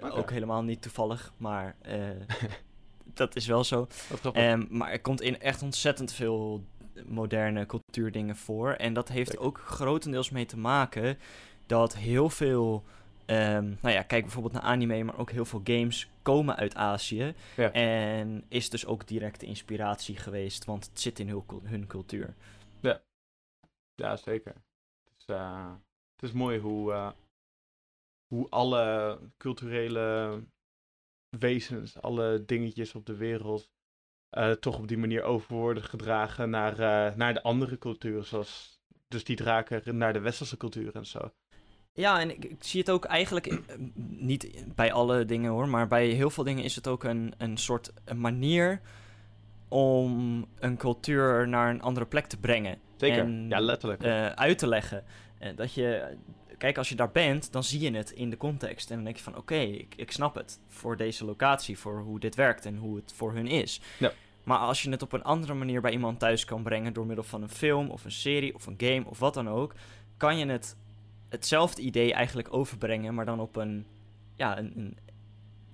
[0.00, 2.10] Ook helemaal niet toevallig, maar uh,
[3.14, 3.86] dat is wel zo.
[4.34, 6.64] Um, maar er komt in echt ontzettend veel
[7.06, 8.72] moderne cultuurdingen voor.
[8.72, 11.18] En dat heeft ook grotendeels mee te maken
[11.66, 12.84] dat heel veel.
[13.26, 17.34] Um, nou ja, kijk bijvoorbeeld naar anime, maar ook heel veel games komen uit Azië.
[17.56, 17.72] Ja.
[17.72, 22.34] En is dus ook directe inspiratie geweest, want het zit in hun, hun cultuur.
[22.80, 23.00] Ja,
[23.94, 24.52] ja zeker.
[24.52, 25.70] Het is, uh,
[26.14, 27.10] het is mooi hoe, uh,
[28.32, 30.38] hoe alle culturele
[31.28, 33.70] wezens, alle dingetjes op de wereld,
[34.38, 38.24] uh, toch op die manier over worden gedragen naar, uh, naar de andere culturen.
[38.24, 41.32] Zoals dus die draken naar de westerse cultuur en zo.
[41.92, 43.76] Ja, en ik, ik zie het ook eigenlijk in, eh,
[44.06, 47.56] niet bij alle dingen hoor, maar bij heel veel dingen is het ook een, een
[47.56, 48.80] soort een manier
[49.68, 52.78] om een cultuur naar een andere plek te brengen.
[52.96, 54.04] Zeker, en, ja, letterlijk.
[54.34, 55.04] uit te leggen.
[55.56, 56.16] dat je
[56.62, 58.90] kijk, als je daar bent, dan zie je het in de context.
[58.90, 60.60] En dan denk je van, oké, ik, ik snap het.
[60.68, 63.80] Voor deze locatie, voor hoe dit werkt en hoe het voor hun is.
[63.98, 64.12] Ja.
[64.44, 66.92] Maar als je het op een andere manier bij iemand thuis kan brengen...
[66.92, 69.74] door middel van een film of een serie of een game of wat dan ook...
[70.16, 70.76] kan je het,
[71.28, 73.14] hetzelfde idee eigenlijk overbrengen...
[73.14, 73.86] maar dan op een,
[74.34, 74.96] ja, een, een,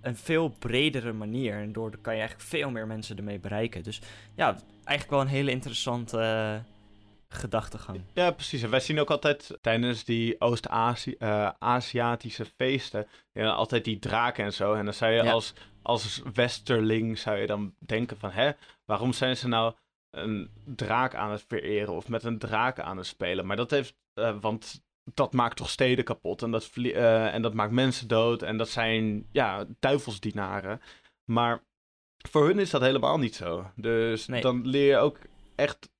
[0.01, 1.55] een veel bredere manier.
[1.55, 3.83] En door kan je eigenlijk veel meer mensen ermee bereiken.
[3.83, 4.01] Dus
[4.35, 6.63] ja, eigenlijk wel een hele interessante
[7.29, 8.01] gedachtegang.
[8.15, 8.63] Ja, precies.
[8.63, 14.53] En wij zien ook altijd tijdens die Oost-Aziatische uh, feesten, ja, altijd die draken en
[14.53, 14.75] zo.
[14.75, 18.51] En dan zou je als, als westerling, zou je dan denken van, hè,
[18.85, 19.75] waarom zijn ze nou
[20.11, 23.47] een draak aan het vereren of met een draak aan het spelen?
[23.47, 24.83] Maar dat heeft, uh, want
[25.15, 28.69] dat maakt toch steden kapot en dat, uh, en dat maakt mensen dood en dat
[28.69, 30.81] zijn, ja, duivelsdienaren.
[31.25, 31.63] Maar
[32.29, 33.71] voor hun is dat helemaal niet zo.
[33.77, 35.19] Dus dan leer je ook
[35.55, 35.91] echt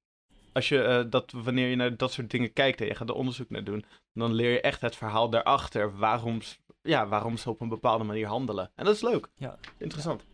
[0.59, 3.15] als je uh, dat, wanneer je naar dat soort dingen kijkt en je gaat er
[3.15, 5.97] onderzoek naar doen, dan leer je echt het verhaal daarachter.
[5.97, 6.39] Waarom,
[6.83, 8.71] ja, waarom ze op een bepaalde manier handelen.
[8.75, 9.29] En dat is leuk.
[9.35, 9.59] Ja.
[9.79, 10.25] Interessant.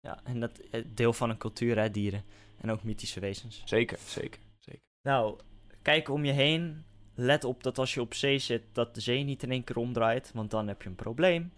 [0.00, 2.24] Ja, en dat eh, deel van een cultuur, hè, dieren.
[2.60, 3.62] En ook mythische wezens.
[3.64, 4.82] Zeker, zeker, zeker.
[5.02, 5.38] Nou,
[5.82, 6.84] kijk om je heen.
[7.14, 9.76] Let op dat als je op zee zit, dat de zee niet in één keer
[9.76, 11.52] omdraait, want dan heb je een probleem.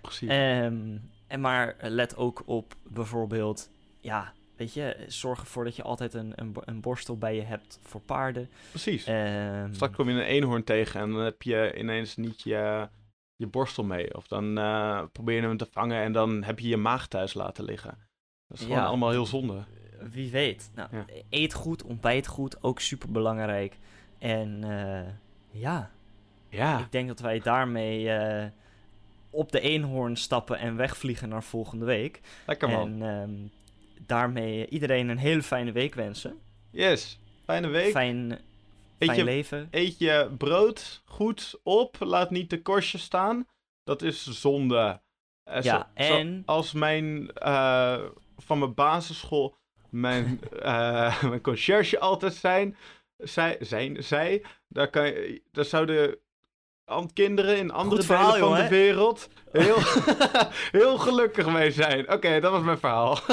[0.00, 0.28] Precies.
[0.28, 0.96] Ehm,
[1.26, 3.70] en maar let ook op bijvoorbeeld,
[4.00, 7.78] ja, weet je, zorg ervoor dat je altijd een, een, een borstel bij je hebt
[7.82, 8.48] voor paarden.
[8.70, 9.04] Precies.
[9.04, 12.88] Ehm, Straks kom je een eenhoorn tegen en dan heb je ineens niet je,
[13.36, 14.16] je borstel mee.
[14.16, 17.34] Of dan eh, probeer je hem te vangen en dan heb je je maag thuis
[17.34, 17.98] laten liggen.
[18.48, 18.86] Dat is gewoon Ja.
[18.86, 19.64] allemaal heel zonde.
[20.10, 20.70] Wie weet.
[20.74, 21.04] Nou, Ja.
[21.30, 23.78] Eet goed, ontbijt goed, ook super belangrijk.
[24.18, 25.12] En eh,
[25.50, 25.90] ja,
[26.48, 28.46] Ja, ik denk dat wij daarmee eh,
[29.30, 32.20] op de eenhoorn stappen en wegvliegen naar volgende week.
[32.46, 33.02] lekker man.
[33.02, 33.30] En ehm,
[34.10, 36.38] daarmee iedereen een hele fijne week wensen.
[36.70, 37.90] Yes, fijne week.
[37.90, 38.38] Fijn, Eet
[39.08, 39.68] fijn je- leven.
[39.70, 41.96] Eet je brood goed op.
[42.00, 43.46] Laat niet de korstjes staan.
[43.84, 45.00] Dat is zonde.
[45.44, 47.32] Eh, Ja, zo- zo- en- als mijn...
[47.32, 48.02] eh,
[48.36, 49.56] van mijn basisschool...
[49.90, 52.76] Mijn, eh mijn conciërge altijd zijn...
[53.16, 54.42] Zij, zijn, zij...
[54.68, 56.16] Daar, kan je, daar zouden
[57.12, 59.28] kinderen in andere verhaal, delen van de wereld...
[59.52, 59.76] Heel,
[60.80, 62.12] heel gelukkig mee zijn.
[62.12, 63.18] Oké, dat was mijn verhaal.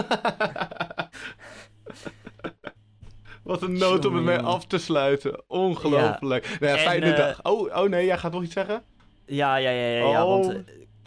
[3.44, 4.52] Wat een nood om het mee Jongen.
[4.52, 5.44] af te sluiten.
[5.48, 6.58] Ongelooflijk.
[6.60, 7.44] Nou ja, En, fijne eh, dag.
[7.44, 8.84] Oh, oh nee, jij gaat nog iets zeggen?
[9.26, 10.10] Ja, ja, ja, ja.
[10.10, 10.46] ja want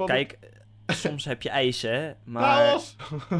[0.01, 0.39] Oh, eh, kijk,
[0.87, 2.13] soms heb je ijs, hè.
[2.25, 2.81] Maar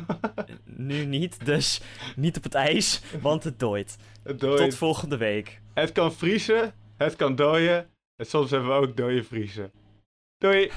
[0.65, 1.81] nu niet, dus
[2.17, 3.97] niet op het ijs, want het dooit.
[4.23, 4.59] Het dooit.
[4.59, 5.61] Tot volgende week.
[5.75, 7.90] Het kan vriezen, het kan dooien.
[8.21, 9.73] En soms hebben we ook dode vriezen.
[10.39, 10.71] Doei!